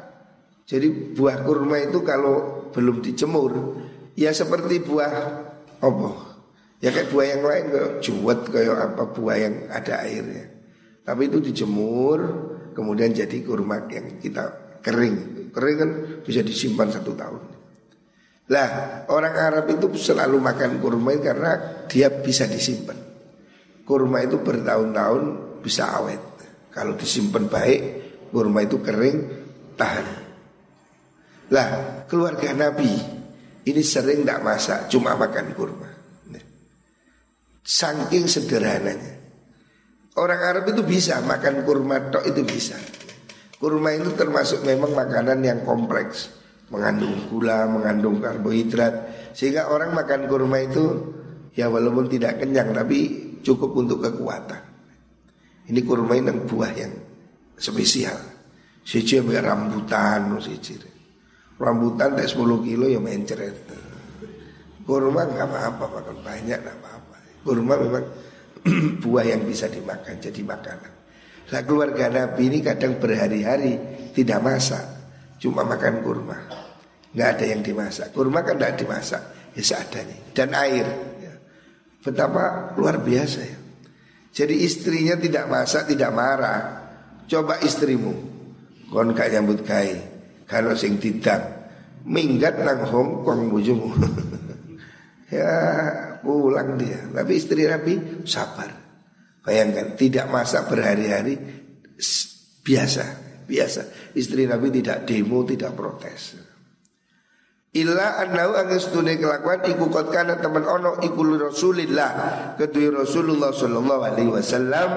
Jadi 0.67 1.15
buah 1.15 1.47
kurma 1.47 1.79
itu 1.81 2.03
kalau 2.03 2.67
belum 2.75 2.99
dijemur 2.99 3.53
ya 4.17 4.33
seperti 4.33 4.83
buah 4.83 5.13
apa? 5.79 6.11
Ya 6.81 6.93
kayak 6.93 7.09
buah 7.13 7.27
yang 7.29 7.43
lain 7.45 7.65
kayak 7.73 7.93
juwet 8.01 8.41
kayak 8.49 8.77
apa 8.97 9.05
buah 9.13 9.37
yang 9.37 9.55
ada 9.69 10.03
airnya. 10.05 10.45
Tapi 11.07 11.31
itu 11.31 11.39
dijemur 11.39 12.19
kemudian 12.75 13.13
jadi 13.13 13.37
kurma 13.45 13.87
yang 13.89 14.19
kita 14.19 14.77
kering. 14.83 15.49
Kering 15.53 15.77
kan 15.79 15.91
bisa 16.25 16.41
disimpan 16.43 16.89
satu 16.91 17.13
tahun. 17.17 17.43
Lah 18.53 18.69
orang 19.11 19.35
Arab 19.35 19.67
itu 19.73 19.89
selalu 19.97 20.37
makan 20.39 20.79
kurma 20.83 21.17
karena 21.17 21.85
dia 21.89 22.13
bisa 22.13 22.45
disimpan. 22.45 22.97
Kurma 23.87 24.21
itu 24.27 24.43
bertahun-tahun 24.43 25.23
bisa 25.63 25.97
awet. 25.97 26.23
Kalau 26.75 26.93
disimpan 26.93 27.49
baik 27.49 27.81
kurma 28.29 28.69
itu 28.69 28.85
kering 28.85 29.19
tahan. 29.81 30.07
Lah 31.55 31.69
keluarga 32.11 32.53
Nabi 32.53 33.16
ini 33.67 33.83
sering 33.83 34.23
tidak 34.23 34.47
masak, 34.47 34.87
cuma 34.87 35.19
makan 35.19 35.51
kurma. 35.59 35.91
Saking 37.67 38.31
sederhananya. 38.31 39.19
Orang 40.17 40.39
Arab 40.39 40.71
itu 40.71 40.87
bisa 40.87 41.19
makan 41.19 41.67
kurma 41.67 41.99
tok 42.15 42.31
itu 42.31 42.47
bisa. 42.47 42.79
Kurma 43.59 43.91
itu 43.91 44.15
termasuk 44.15 44.63
memang 44.63 44.95
makanan 44.95 45.43
yang 45.43 45.61
kompleks, 45.67 46.31
mengandung 46.71 47.27
gula, 47.27 47.67
mengandung 47.67 48.23
karbohidrat, 48.23 48.95
sehingga 49.35 49.67
orang 49.69 49.93
makan 49.93 50.31
kurma 50.31 50.63
itu 50.63 50.85
ya 51.59 51.67
walaupun 51.67 52.07
tidak 52.07 52.39
kenyang 52.39 52.71
tapi 52.71 53.35
cukup 53.43 53.75
untuk 53.83 53.99
kekuatan. 53.99 54.63
Ini 55.67 55.81
kurma 55.83 56.15
ini 56.15 56.33
buah 56.47 56.73
yang 56.73 56.95
spesial. 57.59 58.39
Ambek 58.87 59.43
rambutan 59.43 60.39
siji. 60.39 60.96
Rambutan 61.57 62.13
tak 62.17 62.29
10 62.29 62.67
kilo 62.69 62.85
ya 62.85 63.01
mencret. 63.01 63.57
Kurma 64.87 65.27
nggak 65.27 65.47
apa-apa 65.51 65.85
makan 65.89 66.19
banyak 66.21 66.59
nggak 66.63 66.77
apa-apa. 66.79 67.17
Kurma 67.43 67.75
memang 67.81 68.05
buah 69.03 69.25
yang 69.25 69.43
bisa 69.49 69.67
dimakan 69.67 70.21
jadi 70.21 70.41
makanan. 70.45 70.93
Lah 71.51 71.63
keluarga 71.65 72.13
Nabi 72.13 72.43
ini 72.53 72.59
kadang 72.61 72.99
berhari-hari 73.01 73.79
tidak 74.13 74.43
masak, 74.43 74.85
cuma 75.41 75.65
makan 75.65 76.05
kurma. 76.05 76.39
Nggak 77.17 77.29
ada 77.39 77.45
yang 77.49 77.61
dimasak. 77.65 78.13
Kurma 78.13 78.45
kan 78.45 78.61
tidak 78.61 78.77
dimasak, 78.77 79.23
ya 79.57 79.63
seadanya. 79.65 80.17
Dan 80.37 80.53
air. 80.53 80.87
Ya. 81.23 81.35
Betapa 82.05 82.77
luar 82.77 83.01
biasa 83.01 83.41
ya. 83.41 83.59
Jadi 84.37 84.61
istrinya 84.61 85.17
tidak 85.17 85.49
masak, 85.49 85.89
tidak 85.89 86.13
marah. 86.13 86.63
Coba 87.27 87.59
istrimu 87.65 88.37
kon 88.87 89.11
gak 89.11 89.35
nyambut 89.35 89.67
kai 89.67 89.99
kalau 90.47 90.73
sing 90.79 91.03
tidak 91.03 91.43
minggat 92.07 92.63
nang 92.63 92.87
Hong 92.87 93.27
Kong 93.27 93.51
bujumu. 93.51 93.91
ya 95.35 95.53
pulang 96.23 96.79
dia. 96.79 97.03
Tapi 97.11 97.33
istri 97.35 97.67
Nabi 97.67 98.23
sabar. 98.23 98.71
Bayangkan 99.43 99.95
tidak 99.95 100.27
masak 100.31 100.67
berhari-hari 100.71 101.39
biasa, 102.67 103.05
biasa. 103.47 104.15
Istri 104.15 104.51
Nabi 104.51 104.75
tidak 104.75 105.07
demo, 105.07 105.47
tidak 105.47 105.75
protes. 105.79 106.35
Illa 107.77 108.25
annau 108.25 108.57
angestune 108.57 109.21
kelakuan 109.21 109.61
iku 109.69 109.93
kot 109.93 110.09
teman 110.09 110.65
ono 110.65 110.97
iku 111.05 111.21
Rasulillah 111.37 112.11
kedua 112.57 113.05
Rasulullah 113.05 113.53
sallallahu 113.53 114.01
alaihi 114.01 114.33
wasallam 114.33 114.89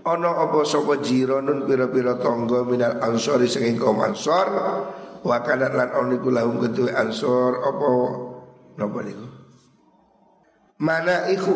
Ono 0.00 0.30
apa 0.32 0.64
sapa 0.64 0.96
jironun 1.04 1.68
pira-pira 1.68 2.16
tangga 2.16 2.64
minal 2.64 3.04
ansori 3.04 3.44
saking 3.44 3.76
kaum 3.76 4.00
ansor? 4.00 4.48
Wa 5.20 5.44
kana 5.44 5.68
lan 5.68 5.92
lahum 6.16 6.56
ketuwe 6.64 6.88
ansor. 6.96 7.60
Apa 7.60 7.88
napa 8.80 8.98
niku? 9.04 9.26
Mana 10.80 11.28
iku? 11.28 11.52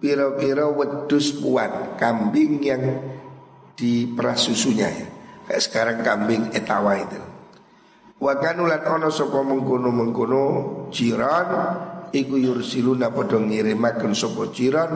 Pira-pira 0.00 0.64
wedus 0.72 1.36
puan 1.36 2.00
kambing 2.00 2.64
yang 2.64 2.80
diperas 3.76 4.48
susunya 4.48 4.88
ya. 4.88 5.06
Kayak 5.44 5.60
sekarang 5.60 5.98
kambing 6.00 6.42
etawa 6.56 6.96
itu. 6.96 7.20
Wa 8.16 8.40
kanulan 8.40 8.80
ono 8.88 9.12
sapa 9.12 9.44
mengkono-mengkono 9.44 10.44
jiran 10.88 11.48
iku 12.12 12.40
yursiluna 12.40 13.12
padha 13.12 13.36
ngirimaken 13.36 14.16
sapa 14.16 14.48
jiran 14.52 14.90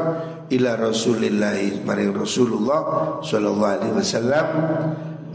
ila 0.54 0.78
Rasulillah 0.78 1.58
maring 1.82 2.14
Rasulullah 2.14 2.80
sallallahu 3.20 3.74
alaihi 3.78 3.94
wasallam 3.94 4.46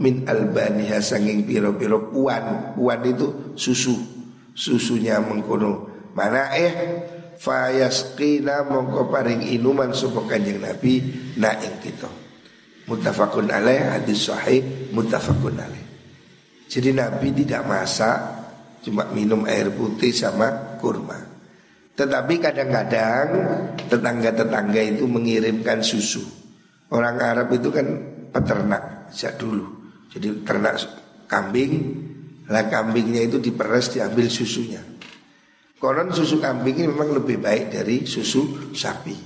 min 0.00 0.24
albaniha 0.24 0.98
sanging 1.04 1.44
piro-piro 1.44 2.08
puan. 2.08 2.74
Puan 2.74 3.00
itu 3.04 3.54
susu. 3.54 3.94
Susunya 4.56 5.20
mengkono. 5.20 5.88
Mana 6.16 6.52
eh? 6.56 6.72
Fayasqina 7.40 8.68
mongko 8.68 9.08
paring 9.08 9.40
inuman 9.48 9.96
sapa 9.96 10.28
kanjeng 10.28 10.60
Nabi 10.60 11.00
na 11.40 11.56
ing 11.56 11.80
kita. 11.80 12.08
Muttafaqun 12.84 13.48
alaih 13.48 13.96
hadis 13.96 14.28
sahih 14.28 14.92
muttafaqun 14.92 15.56
alaih. 15.56 15.86
Jadi 16.68 16.92
Nabi 16.92 17.32
tidak 17.32 17.64
masak 17.64 18.18
cuma 18.84 19.08
minum 19.12 19.48
air 19.48 19.72
putih 19.72 20.12
sama 20.12 20.76
kurma 20.76 21.29
tetapi 22.00 22.40
kadang-kadang 22.40 23.28
tetangga-tetangga 23.92 24.80
itu 24.80 25.04
mengirimkan 25.04 25.84
susu. 25.84 26.24
Orang 26.88 27.20
Arab 27.20 27.52
itu 27.52 27.68
kan 27.68 27.84
peternak 28.32 29.12
sejak 29.12 29.36
dulu. 29.36 29.68
Jadi 30.08 30.40
ternak 30.40 30.80
kambing, 31.28 31.92
lah 32.48 32.64
kambingnya 32.72 33.28
itu 33.28 33.36
diperes 33.36 33.92
diambil 33.92 34.32
susunya. 34.32 34.80
Konon 35.76 36.08
susu 36.16 36.40
kambing 36.40 36.80
ini 36.80 36.88
memang 36.88 37.20
lebih 37.20 37.36
baik 37.36 37.76
dari 37.76 38.08
susu 38.08 38.72
sapi. 38.72 39.16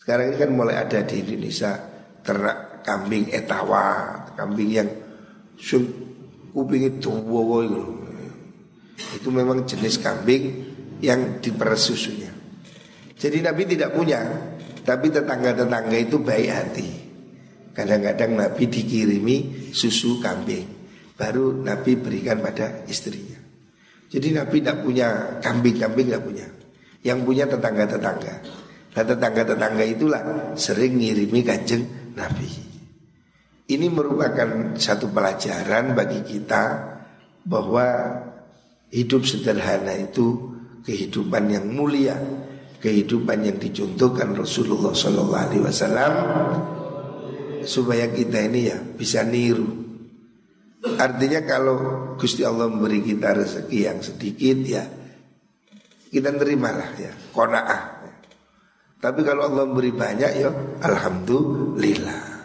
Sekarang 0.00 0.32
ini 0.32 0.36
kan 0.40 0.50
mulai 0.56 0.80
ada 0.80 1.04
di 1.04 1.20
Indonesia 1.20 1.76
ternak 2.24 2.80
kambing 2.80 3.28
etawa, 3.28 4.16
kambing 4.40 4.72
yang 4.72 4.88
kuping 6.56 6.96
itu 6.96 7.12
itu. 7.60 7.82
Itu 9.20 9.28
memang 9.28 9.68
jenis 9.68 10.00
kambing 10.00 10.69
yang 11.00 11.40
diperes 11.40 11.90
susunya. 11.90 12.30
Jadi 13.20 13.44
Nabi 13.44 13.68
tidak 13.68 13.92
punya, 13.92 14.20
tapi 14.80 15.12
tetangga-tetangga 15.12 15.96
itu 15.96 16.16
baik 16.20 16.48
hati. 16.48 16.88
Kadang-kadang 17.76 18.36
Nabi 18.36 18.64
dikirimi 18.68 19.36
susu 19.76 20.20
kambing, 20.20 20.66
baru 21.16 21.60
Nabi 21.60 22.00
berikan 22.00 22.40
pada 22.40 22.84
istrinya. 22.88 23.40
Jadi 24.10 24.34
Nabi 24.34 24.58
tidak 24.58 24.82
punya 24.82 25.38
kambing-kambing 25.38 26.06
tidak 26.10 26.24
punya. 26.26 26.46
Yang 27.00 27.18
punya 27.24 27.44
tetangga-tetangga. 27.48 28.34
Nah 28.90 29.04
tetangga-tetangga 29.06 29.84
itulah 29.86 30.22
sering 30.58 30.98
ngirimi 30.98 31.40
kanjeng 31.46 32.12
Nabi. 32.18 32.50
Ini 33.70 33.86
merupakan 33.86 34.74
satu 34.74 35.14
pelajaran 35.14 35.94
bagi 35.94 36.26
kita 36.26 36.62
bahwa 37.46 37.86
hidup 38.90 39.22
sederhana 39.22 39.94
itu 39.94 40.58
kehidupan 40.84 41.52
yang 41.52 41.66
mulia 41.68 42.16
kehidupan 42.80 43.44
yang 43.44 43.60
dicontohkan 43.60 44.32
Rasulullah 44.32 44.96
Sallallahu 44.96 45.44
Alaihi 45.52 45.62
Wasallam 45.62 46.12
supaya 47.60 48.08
kita 48.08 48.40
ini 48.48 48.72
ya 48.72 48.80
bisa 48.80 49.20
niru. 49.20 49.68
Artinya 50.80 51.44
kalau 51.44 51.76
Gusti 52.16 52.40
Allah 52.40 52.72
memberi 52.72 53.04
kita 53.04 53.36
rezeki 53.36 53.78
yang 53.84 54.00
sedikit 54.00 54.58
ya 54.64 54.84
kita 56.08 56.32
terimalah 56.40 56.90
ya 56.96 57.12
konaah. 57.36 58.00
Tapi 59.00 59.20
kalau 59.24 59.52
Allah 59.52 59.68
memberi 59.68 59.92
banyak 59.92 60.32
ya 60.40 60.50
alhamdulillah. 60.80 62.40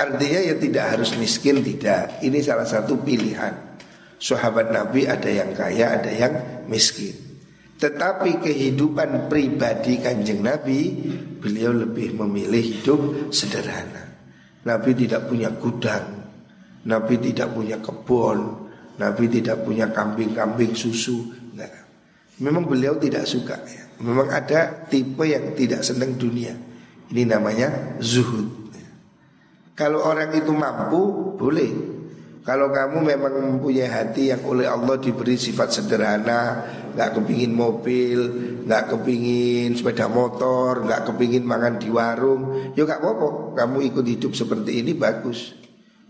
Artinya 0.00 0.40
ya 0.48 0.56
tidak 0.56 0.96
harus 0.96 1.12
miskin 1.20 1.60
tidak. 1.60 2.24
Ini 2.24 2.40
salah 2.40 2.64
satu 2.64 3.04
pilihan. 3.04 3.76
Sahabat 4.16 4.72
Nabi 4.72 5.04
ada 5.04 5.28
yang 5.28 5.52
kaya, 5.52 6.00
ada 6.00 6.08
yang 6.08 6.64
miskin. 6.72 7.31
Tetapi 7.82 8.38
kehidupan 8.38 9.26
pribadi 9.26 9.98
kanjeng 9.98 10.38
Nabi 10.38 10.94
Beliau 11.42 11.74
lebih 11.74 12.14
memilih 12.14 12.62
hidup 12.62 13.00
sederhana 13.34 14.06
Nabi 14.62 14.94
tidak 14.94 15.26
punya 15.26 15.50
gudang 15.50 16.22
Nabi 16.86 17.18
tidak 17.18 17.50
punya 17.50 17.82
kebun 17.82 18.70
Nabi 19.02 19.26
tidak 19.26 19.66
punya 19.66 19.90
kambing-kambing 19.90 20.78
susu 20.78 21.26
Enggak. 21.50 21.74
Memang 22.38 22.70
beliau 22.70 22.94
tidak 23.02 23.26
suka 23.26 23.58
ya. 23.66 23.82
Memang 23.98 24.30
ada 24.30 24.86
tipe 24.86 25.26
yang 25.26 25.58
tidak 25.58 25.82
senang 25.82 26.14
dunia 26.14 26.54
Ini 27.10 27.26
namanya 27.26 27.98
zuhud 27.98 28.70
Kalau 29.74 30.06
orang 30.06 30.30
itu 30.38 30.54
mampu 30.54 31.34
boleh 31.34 31.92
kalau 32.42 32.74
kamu 32.74 33.06
memang 33.06 33.34
mempunyai 33.38 33.86
hati 33.86 34.34
yang 34.34 34.42
oleh 34.42 34.66
Allah 34.66 34.98
diberi 34.98 35.38
sifat 35.38 35.78
sederhana, 35.78 36.66
nggak 36.92 37.10
kepingin 37.18 37.52
mobil, 37.52 38.20
nggak 38.64 38.92
kepingin 38.92 39.74
sepeda 39.76 40.06
motor, 40.06 40.84
nggak 40.84 41.08
kepingin 41.08 41.44
makan 41.44 41.80
di 41.80 41.88
warung, 41.88 42.72
ya 42.76 42.84
nggak 42.84 43.00
apa-apa. 43.00 43.28
Kamu 43.58 43.78
ikut 43.92 44.06
hidup 44.06 44.32
seperti 44.32 44.84
ini 44.84 44.92
bagus. 44.92 45.56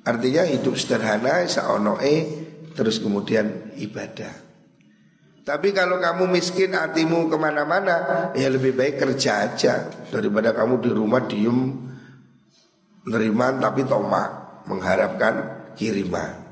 Artinya 0.02 0.42
hidup 0.46 0.74
sederhana, 0.74 1.46
saonoe, 1.46 2.26
terus 2.74 2.98
kemudian 2.98 3.74
ibadah. 3.78 4.42
Tapi 5.42 5.74
kalau 5.74 5.98
kamu 5.98 6.30
miskin 6.30 6.70
hatimu 6.70 7.26
ke 7.26 7.34
mana-mana 7.34 8.30
Ya 8.30 8.46
lebih 8.46 8.78
baik 8.78 9.02
kerja 9.02 9.50
aja 9.50 9.90
Daripada 10.06 10.54
kamu 10.54 10.78
di 10.78 10.90
rumah 10.94 11.26
diem 11.26 11.82
Neriman 13.10 13.58
tapi 13.58 13.82
tomak 13.82 14.62
Mengharapkan 14.70 15.66
kiriman 15.74 16.42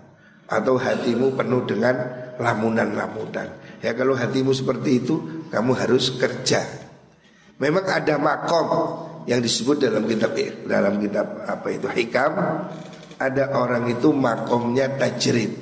atau 0.50 0.74
hatimu 0.74 1.38
penuh 1.38 1.62
dengan 1.62 2.19
lamunan-lamunan. 2.40 3.78
Ya 3.80 3.92
kalau 3.92 4.16
hatimu 4.16 4.52
seperti 4.56 5.04
itu, 5.04 5.46
kamu 5.52 5.72
harus 5.76 6.16
kerja. 6.16 6.64
Memang 7.60 7.84
ada 7.84 8.16
makom 8.16 8.68
yang 9.28 9.44
disebut 9.44 9.84
dalam 9.84 10.08
kitab 10.08 10.32
dalam 10.64 10.96
kitab 10.96 11.44
apa 11.44 11.68
itu 11.68 11.86
hikam. 11.88 12.32
Ada 13.20 13.52
orang 13.52 13.84
itu 13.92 14.16
makomnya 14.16 14.96
tajrid. 14.96 15.52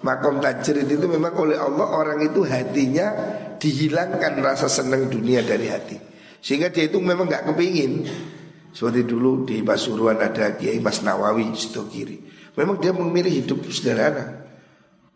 Makom 0.00 0.40
tajrid 0.40 0.88
itu 0.88 1.04
memang 1.04 1.36
oleh 1.36 1.60
Allah 1.60 1.84
orang 1.84 2.24
itu 2.24 2.48
hatinya 2.48 3.12
dihilangkan 3.60 4.40
rasa 4.40 4.72
senang 4.72 5.12
dunia 5.12 5.44
dari 5.44 5.68
hati. 5.68 6.00
Sehingga 6.40 6.72
dia 6.72 6.88
itu 6.88 6.96
memang 7.02 7.28
nggak 7.28 7.52
kepingin 7.52 8.08
seperti 8.72 9.10
dulu 9.10 9.42
di 9.42 9.58
Pasuruan 9.66 10.22
ada 10.22 10.54
Kiai 10.54 10.78
Mas 10.78 11.02
Nawawi 11.02 11.50
situ 11.58 11.82
kiri. 11.90 12.22
Memang 12.54 12.78
dia 12.78 12.94
memilih 12.94 13.42
hidup 13.42 13.66
sederhana. 13.74 14.37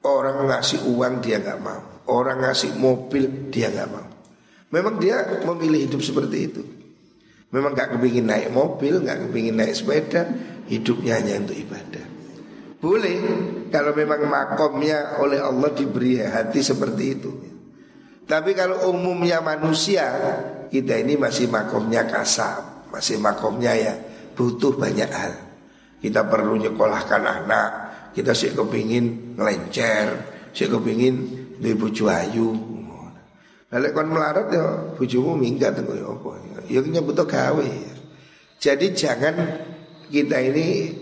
Orang 0.02 0.50
ngasih 0.50 0.82
uang 0.86 1.22
dia 1.22 1.38
nggak 1.38 1.60
mau. 1.62 1.82
Orang 2.10 2.42
ngasih 2.42 2.74
mobil 2.74 3.50
dia 3.50 3.70
nggak 3.70 3.90
mau. 3.90 4.08
Memang 4.72 4.98
dia 4.98 5.42
memilih 5.46 5.86
hidup 5.86 6.02
seperti 6.02 6.38
itu. 6.42 6.62
Memang 7.52 7.76
nggak 7.76 7.96
kepingin 7.96 8.26
naik 8.26 8.48
mobil, 8.50 9.04
nggak 9.04 9.28
kepingin 9.28 9.60
naik 9.60 9.76
sepeda, 9.76 10.24
hidupnya 10.66 11.20
hanya 11.20 11.44
untuk 11.44 11.54
ibadah. 11.54 12.06
Boleh 12.80 13.16
kalau 13.68 13.92
memang 13.94 14.26
makomnya 14.26 15.20
oleh 15.22 15.38
Allah 15.38 15.70
diberi 15.76 16.18
hati 16.18 16.64
seperti 16.64 17.04
itu. 17.06 17.30
Tapi 18.24 18.56
kalau 18.56 18.90
umumnya 18.90 19.44
manusia, 19.44 20.08
kita 20.72 20.96
ini 20.98 21.20
masih 21.20 21.52
makomnya 21.52 22.08
kasar 22.08 22.72
masih 22.92 23.16
makomnya 23.16 23.72
ya 23.72 23.94
butuh 24.36 24.76
banyak 24.76 25.08
hal. 25.08 25.32
Kita 26.04 26.28
perlu 26.28 26.60
nyekolahkan 26.60 27.22
anak, 27.24 27.70
kita 28.12 28.32
sih 28.36 28.52
kepingin 28.52 29.36
ngelencer, 29.36 30.08
sih 30.52 30.68
kepingin 30.68 31.14
di 31.58 31.72
buju 31.72 32.04
ayu. 32.08 32.48
Lalu 33.72 33.88
kon 33.96 34.08
melarat 34.12 34.52
ya 34.52 34.64
bujumu 35.00 35.32
minggat 35.32 35.80
tuh 35.80 35.96
ya 35.96 36.04
apa? 36.04 36.30
Ya 36.68 37.00
butuh 37.00 37.24
gawe. 37.24 37.72
Jadi 38.60 38.86
jangan 38.92 39.34
kita 40.12 40.38
ini 40.44 40.92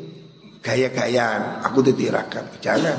gaya-gayaan, 0.62 1.66
aku 1.66 1.82
ditirakan. 1.82 2.46
Jangan. 2.62 2.98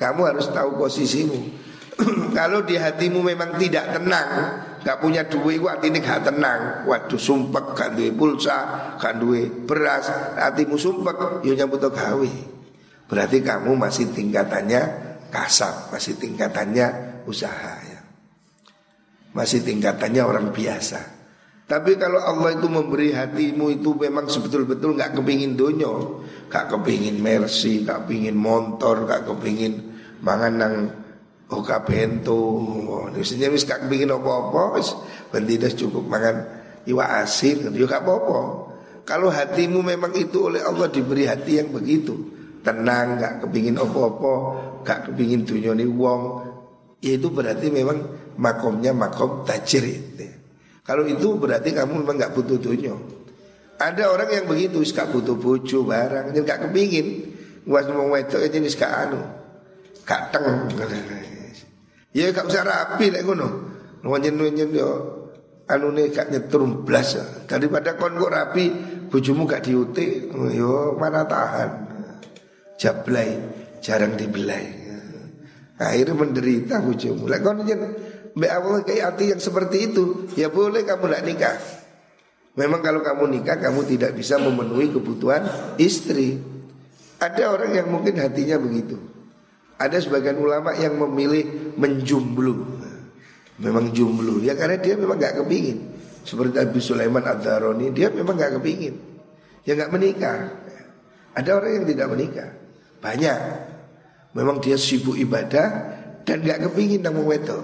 Kamu 0.00 0.20
harus 0.24 0.48
tahu 0.48 0.80
posisimu. 0.80 1.36
Kalau 2.38 2.64
di 2.64 2.80
hatimu 2.80 3.20
memang 3.20 3.60
tidak 3.60 3.92
tenang, 3.92 4.30
gak 4.88 5.04
punya 5.04 5.26
duit 5.26 5.60
gua 5.60 5.76
ini 5.82 5.98
gak 5.98 6.30
tenang 6.30 6.86
waduh 6.86 7.18
sumpek 7.18 7.74
gak 7.74 7.98
duit 7.98 8.14
pulsa 8.14 8.94
gak 8.96 9.18
duit 9.18 9.66
beras 9.66 10.06
hatimu 10.38 10.78
sumpek 10.78 11.42
yo 11.42 11.52
nyambut 11.58 11.82
gawe 11.82 12.32
berarti 13.08 13.40
kamu 13.40 13.74
masih 13.74 14.12
tingkatannya 14.12 15.08
kasar 15.32 15.88
masih 15.92 16.16
tingkatannya 16.16 16.86
usaha 17.28 17.74
ya. 17.84 18.00
Masih 19.36 19.60
tingkatannya 19.60 20.22
orang 20.24 20.48
biasa. 20.52 21.18
Tapi 21.68 22.00
kalau 22.00 22.16
Allah 22.16 22.56
itu 22.56 22.64
memberi 22.64 23.12
hatimu 23.12 23.68
itu 23.68 23.92
memang 23.92 24.24
sebetul-betul 24.24 24.96
nggak 24.96 25.20
kepingin 25.20 25.52
donyo, 25.52 26.24
gak 26.48 26.72
kepingin 26.72 27.20
mercy, 27.20 27.84
gak 27.84 28.08
kepingin 28.08 28.40
motor, 28.40 29.04
gak 29.04 29.28
kepingin 29.28 30.00
mangan 30.24 30.54
nang 30.56 30.74
Oka 31.48 31.80
bento, 31.80 32.60
biasanya 33.08 33.48
wis 33.48 33.64
kak 33.64 33.88
bikin 33.88 34.12
apa-apa, 34.12 34.84
bendidas 35.32 35.72
cukup 35.72 36.04
makan 36.04 36.44
iwa 36.84 37.24
asin, 37.24 37.72
yo 37.72 37.88
gak 37.88 38.04
apa-apa. 38.04 38.40
Kalau 39.08 39.32
hatimu 39.32 39.80
memang 39.80 40.12
itu 40.12 40.44
oleh 40.44 40.60
Allah 40.60 40.92
diberi 40.92 41.24
hati 41.24 41.56
yang 41.56 41.72
begitu, 41.72 42.37
tenang, 42.62 43.18
gak 43.18 43.44
kepingin 43.44 43.78
apa-apa, 43.78 44.32
gak 44.82 44.98
kepingin 45.10 45.46
dunyoni 45.46 45.86
wong, 45.86 46.22
ya 47.02 47.14
itu 47.14 47.28
berarti 47.30 47.70
memang 47.70 47.98
makomnya 48.38 48.90
makom 48.94 49.42
tajir 49.46 49.84
itu. 49.86 50.26
Kalau 50.82 51.04
itu 51.04 51.36
berarti 51.36 51.76
kamu 51.76 52.00
memang 52.00 52.16
gak 52.16 52.32
butuh 52.32 52.56
dunia. 52.56 52.96
Ada 53.78 54.10
orang 54.10 54.30
yang 54.32 54.46
begitu, 54.50 54.82
gak 54.90 55.12
butuh 55.14 55.38
bojo 55.38 55.86
barang, 55.86 56.34
gak 56.42 56.68
kepingin, 56.68 57.30
was 57.68 57.84
mau 57.92 58.08
wedok 58.10 58.40
aja 58.40 58.58
nih 58.58 58.72
anu, 58.82 59.20
gak 60.08 60.32
teng. 60.32 60.44
Ya 62.16 62.32
gak 62.32 62.48
usah 62.48 62.64
rapi 62.64 63.12
lek 63.12 63.22
ngono. 63.22 63.48
Nwenyen-nwenyen 63.98 64.70
yo 64.72 64.90
anune 65.68 66.08
gak 66.08 66.32
nyetrum 66.32 66.82
blas. 66.82 67.14
Daripada 67.44 67.94
kon 67.94 68.16
kok 68.16 68.32
rapi 68.32 68.64
bojomu 69.12 69.44
gak 69.44 69.68
diutik, 69.68 70.32
yo 70.56 70.96
mana 70.96 71.28
tahan. 71.28 71.87
Jablay 72.78 73.30
jarang 73.82 74.14
dibelai. 74.14 74.86
Akhirnya 75.78 76.14
menderita. 76.14 76.82
Lek 76.82 77.40
kon 77.42 77.62
nyen 77.62 77.80
mbak 78.34 78.50
Allah 78.50 78.80
kayak 78.86 79.04
hati 79.14 79.34
yang 79.34 79.42
seperti 79.42 79.90
itu, 79.90 80.30
ya 80.38 80.50
boleh 80.50 80.86
kamu 80.86 81.10
gak 81.10 81.24
nikah. 81.26 81.56
Memang 82.58 82.82
kalau 82.82 83.02
kamu 83.02 83.38
nikah 83.38 83.58
kamu 83.58 83.86
tidak 83.86 84.14
bisa 84.18 84.38
memenuhi 84.38 84.90
kebutuhan 84.90 85.46
istri. 85.78 86.38
Ada 87.18 87.50
orang 87.50 87.74
yang 87.74 87.90
mungkin 87.90 88.14
hatinya 88.18 88.58
begitu. 88.62 88.98
Ada 89.78 90.02
sebagian 90.02 90.38
ulama 90.42 90.74
yang 90.74 90.98
memilih 90.98 91.74
menjumblu 91.78 92.82
Memang 93.62 93.94
jumblu 93.94 94.42
Ya 94.42 94.58
karena 94.58 94.74
dia 94.74 94.98
memang 94.98 95.14
gak 95.22 95.38
kepingin 95.38 95.94
Seperti 96.26 96.58
Nabi 96.58 96.80
Sulaiman 96.82 97.22
Ad-Daroni 97.22 97.94
Dia 97.94 98.10
memang 98.10 98.34
gak 98.34 98.58
kepingin 98.58 98.98
Ya 99.62 99.78
gak 99.78 99.94
menikah 99.94 100.50
Ada 101.38 101.62
orang 101.62 101.78
yang 101.78 101.86
tidak 101.86 102.06
menikah 102.10 102.50
Banyak. 102.98 103.40
Memang 104.36 104.60
dia 104.60 104.76
sibuk 104.76 105.16
ibadah 105.16 105.96
Dan 106.20 106.44
gak 106.44 106.68
kepingin 106.68 107.00
nama 107.00 107.16
weto 107.24 107.58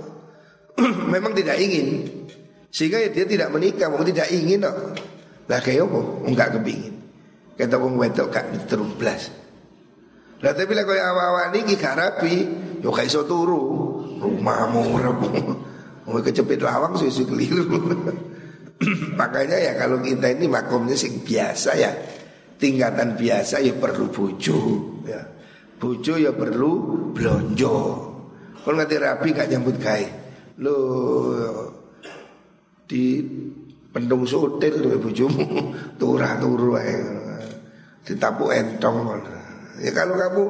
Memang 1.13 1.37
tidak 1.37 1.61
ingin. 1.61 2.09
Sehingga 2.73 2.99
ya 2.99 3.13
dia 3.13 3.29
tidak 3.29 3.53
menikah 3.53 3.93
Memang 3.93 4.09
tidak 4.09 4.33
ingin 4.33 4.65
loh 4.65 4.97
Lah 5.45 5.61
kayak 5.61 5.85
apa? 5.87 6.01
Enggak 6.25 6.49
kepingin. 6.57 6.95
Kata 7.55 7.77
orang 7.77 8.01
weto 8.01 8.25
gak 8.33 8.49
terublas 8.65 9.45
lah 10.45 10.53
tapi 10.53 10.77
lah 10.77 10.85
kau 10.85 10.93
awal-awal 10.93 11.57
ini 11.57 11.73
gak 11.73 11.97
rapi, 11.97 12.35
yo 12.85 12.93
kayak 12.93 13.09
iso 13.09 13.25
turu, 13.25 13.65
rumahmu 14.21 14.83
rabu, 15.01 15.33
mau 16.05 16.21
kecepit 16.27 16.61
lawang 16.61 17.01
susu 17.01 17.25
keliru. 17.25 17.65
Makanya 19.21 19.57
ya 19.57 19.73
kalau 19.81 20.05
kita 20.05 20.37
ini 20.37 20.45
makomnya 20.45 20.93
sing 20.93 21.25
biasa 21.25 21.81
ya, 21.81 21.89
tingkatan 22.65 23.21
biasa 23.21 23.61
ya 23.61 23.77
perlu 23.77 24.09
bujo, 24.09 24.59
ya. 25.05 25.21
Bujo 25.77 26.17
ya 26.17 26.33
perlu 26.33 26.73
blonjo. 27.13 27.77
Kalau 28.65 28.81
ngerti 28.81 28.97
rapi 28.97 29.29
gak 29.37 29.53
nyambut 29.53 29.77
kai, 29.77 30.09
lo 30.65 30.77
di 32.89 33.21
pendung 33.93 34.25
hotel 34.25 34.81
duwe 34.81 34.97
bojomu 34.97 35.45
turah 36.01 36.41
turu 36.41 36.77
wae 36.77 36.97
ditapuk 38.05 38.53
entong 38.53 39.17
ya 39.81 39.91
kalau 39.97 40.15
kamu 40.21 40.45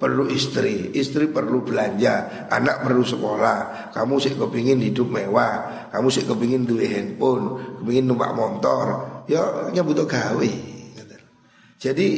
perlu 0.00 0.24
istri, 0.32 0.96
istri 0.96 1.28
perlu 1.28 1.60
belanja, 1.60 2.48
anak 2.48 2.88
perlu 2.88 3.04
sekolah, 3.04 3.92
kamu 3.92 4.16
sih 4.16 4.32
kepingin 4.32 4.80
hidup 4.80 5.12
mewah, 5.12 5.92
kamu 5.92 6.08
sih 6.08 6.24
kepingin 6.24 6.64
duit 6.64 6.88
handphone, 6.88 7.76
kepingin 7.84 8.08
numpak 8.08 8.32
motor, 8.32 8.86
ya 9.28 9.84
butuh 9.84 10.08
gawe. 10.08 10.69
Jadi 11.80 12.08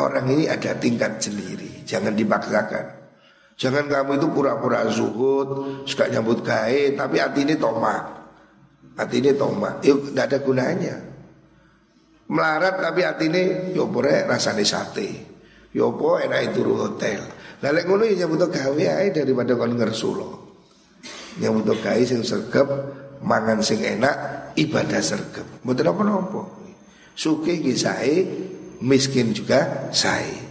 orang 0.00 0.24
ini 0.32 0.48
ada 0.48 0.72
tingkat 0.80 1.20
sendiri, 1.20 1.84
jangan 1.84 2.16
dipaksakan. 2.16 2.96
Jangan 3.56 3.88
kamu 3.92 4.16
itu 4.16 4.28
pura-pura 4.32 4.88
zuhud, 4.88 5.48
suka 5.84 6.08
nyambut 6.08 6.40
gawe, 6.40 6.80
tapi 6.96 7.16
hati 7.20 7.44
ini 7.44 7.60
tomak. 7.60 8.04
Hati 8.96 9.20
ini 9.20 9.36
tomak, 9.36 9.84
yuk 9.84 10.12
tidak 10.12 10.24
ada 10.32 10.38
gunanya. 10.40 10.96
Melarat 12.32 12.80
tapi 12.80 13.04
hati 13.04 13.28
ini, 13.28 13.76
yuk 13.76 13.92
boleh 13.92 14.24
rasanya 14.24 14.64
sate. 14.64 15.36
Yopo 15.76 16.16
ya 16.16 16.32
enak 16.32 16.56
itu 16.56 16.64
hotel. 16.72 17.20
Lalek 17.60 17.84
ngono 17.84 18.08
ya 18.08 18.24
nyambut 18.24 18.48
gawe 18.48 18.84
ae 18.96 19.12
daripada 19.12 19.52
kon 19.60 19.76
ngersulo. 19.76 20.28
Nyambut 21.36 21.68
gawe 21.84 22.00
sing 22.00 22.24
sergap, 22.24 22.64
mangan 23.20 23.60
sing 23.60 23.84
enak, 23.84 24.16
ibadah 24.56 25.04
sergap. 25.04 25.44
Mboten 25.60 25.84
apa-apa. 25.84 26.42
Suke 27.12 27.60
ki 27.60 27.76
miskin 28.80 29.32
juga 29.32 29.90
sae. 29.92 30.44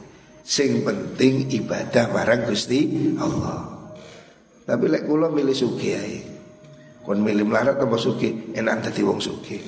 Sing 0.45 0.86
penting 0.86 1.49
ibadah 1.49 2.13
marang 2.13 2.45
Gusti 2.45 2.86
Allah. 3.17 3.65
Tapi 4.65 4.86
lek 4.89 5.09
kula 5.09 5.30
milih 5.34 5.57
suki 5.57 5.89
ae. 5.93 6.19
Kon 7.05 7.21
milih 7.21 7.45
melarat 7.45 7.78
apa 7.78 7.97
suki, 7.97 8.53
enak 8.57 8.89
dadi 8.89 9.01
wong 9.05 9.21
suki. 9.21 9.61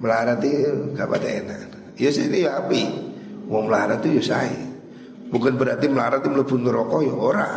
Melarat 0.00 0.40
itu 0.44 0.92
gak 0.92 1.08
pada 1.08 1.28
enak. 1.28 1.96
Ya 1.96 2.12
sini 2.12 2.44
ya 2.44 2.60
api. 2.60 2.82
Wong 3.48 3.72
melarat 3.72 4.04
itu 4.04 4.20
ya 4.20 4.24
sae. 4.36 4.56
Bukan 5.28 5.60
berarti 5.60 5.88
melarat 5.88 6.24
itu 6.24 6.28
melebu 6.32 6.54
neraka 6.60 6.98
ya 7.04 7.14
ora. 7.16 7.50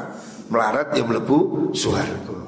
Melarat 0.52 0.96
ya 0.96 1.04
melebu 1.08 1.72
suarga. 1.72 2.40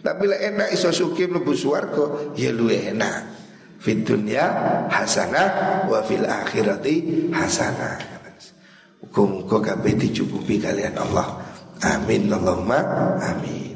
Tapi 0.00 0.24
lah 0.30 0.38
enak 0.38 0.68
iso 0.74 0.90
suki 0.94 1.26
melebu 1.26 1.52
suarga 1.54 2.34
ya 2.38 2.54
lu 2.54 2.70
enak. 2.70 3.39
Fit 3.80 4.04
dunya 4.04 4.44
hasanah 4.92 5.48
wa 5.88 6.04
fil 6.04 6.28
akhirati 6.28 7.28
hasanah. 7.32 7.96
Muga-muga 9.00 9.72
kabeh 9.72 9.96
dicukupi 9.96 10.60
kalian 10.60 11.00
Allah. 11.00 11.40
Amin 11.80 12.28
Allahumma 12.28 12.78
amin. 13.24 13.69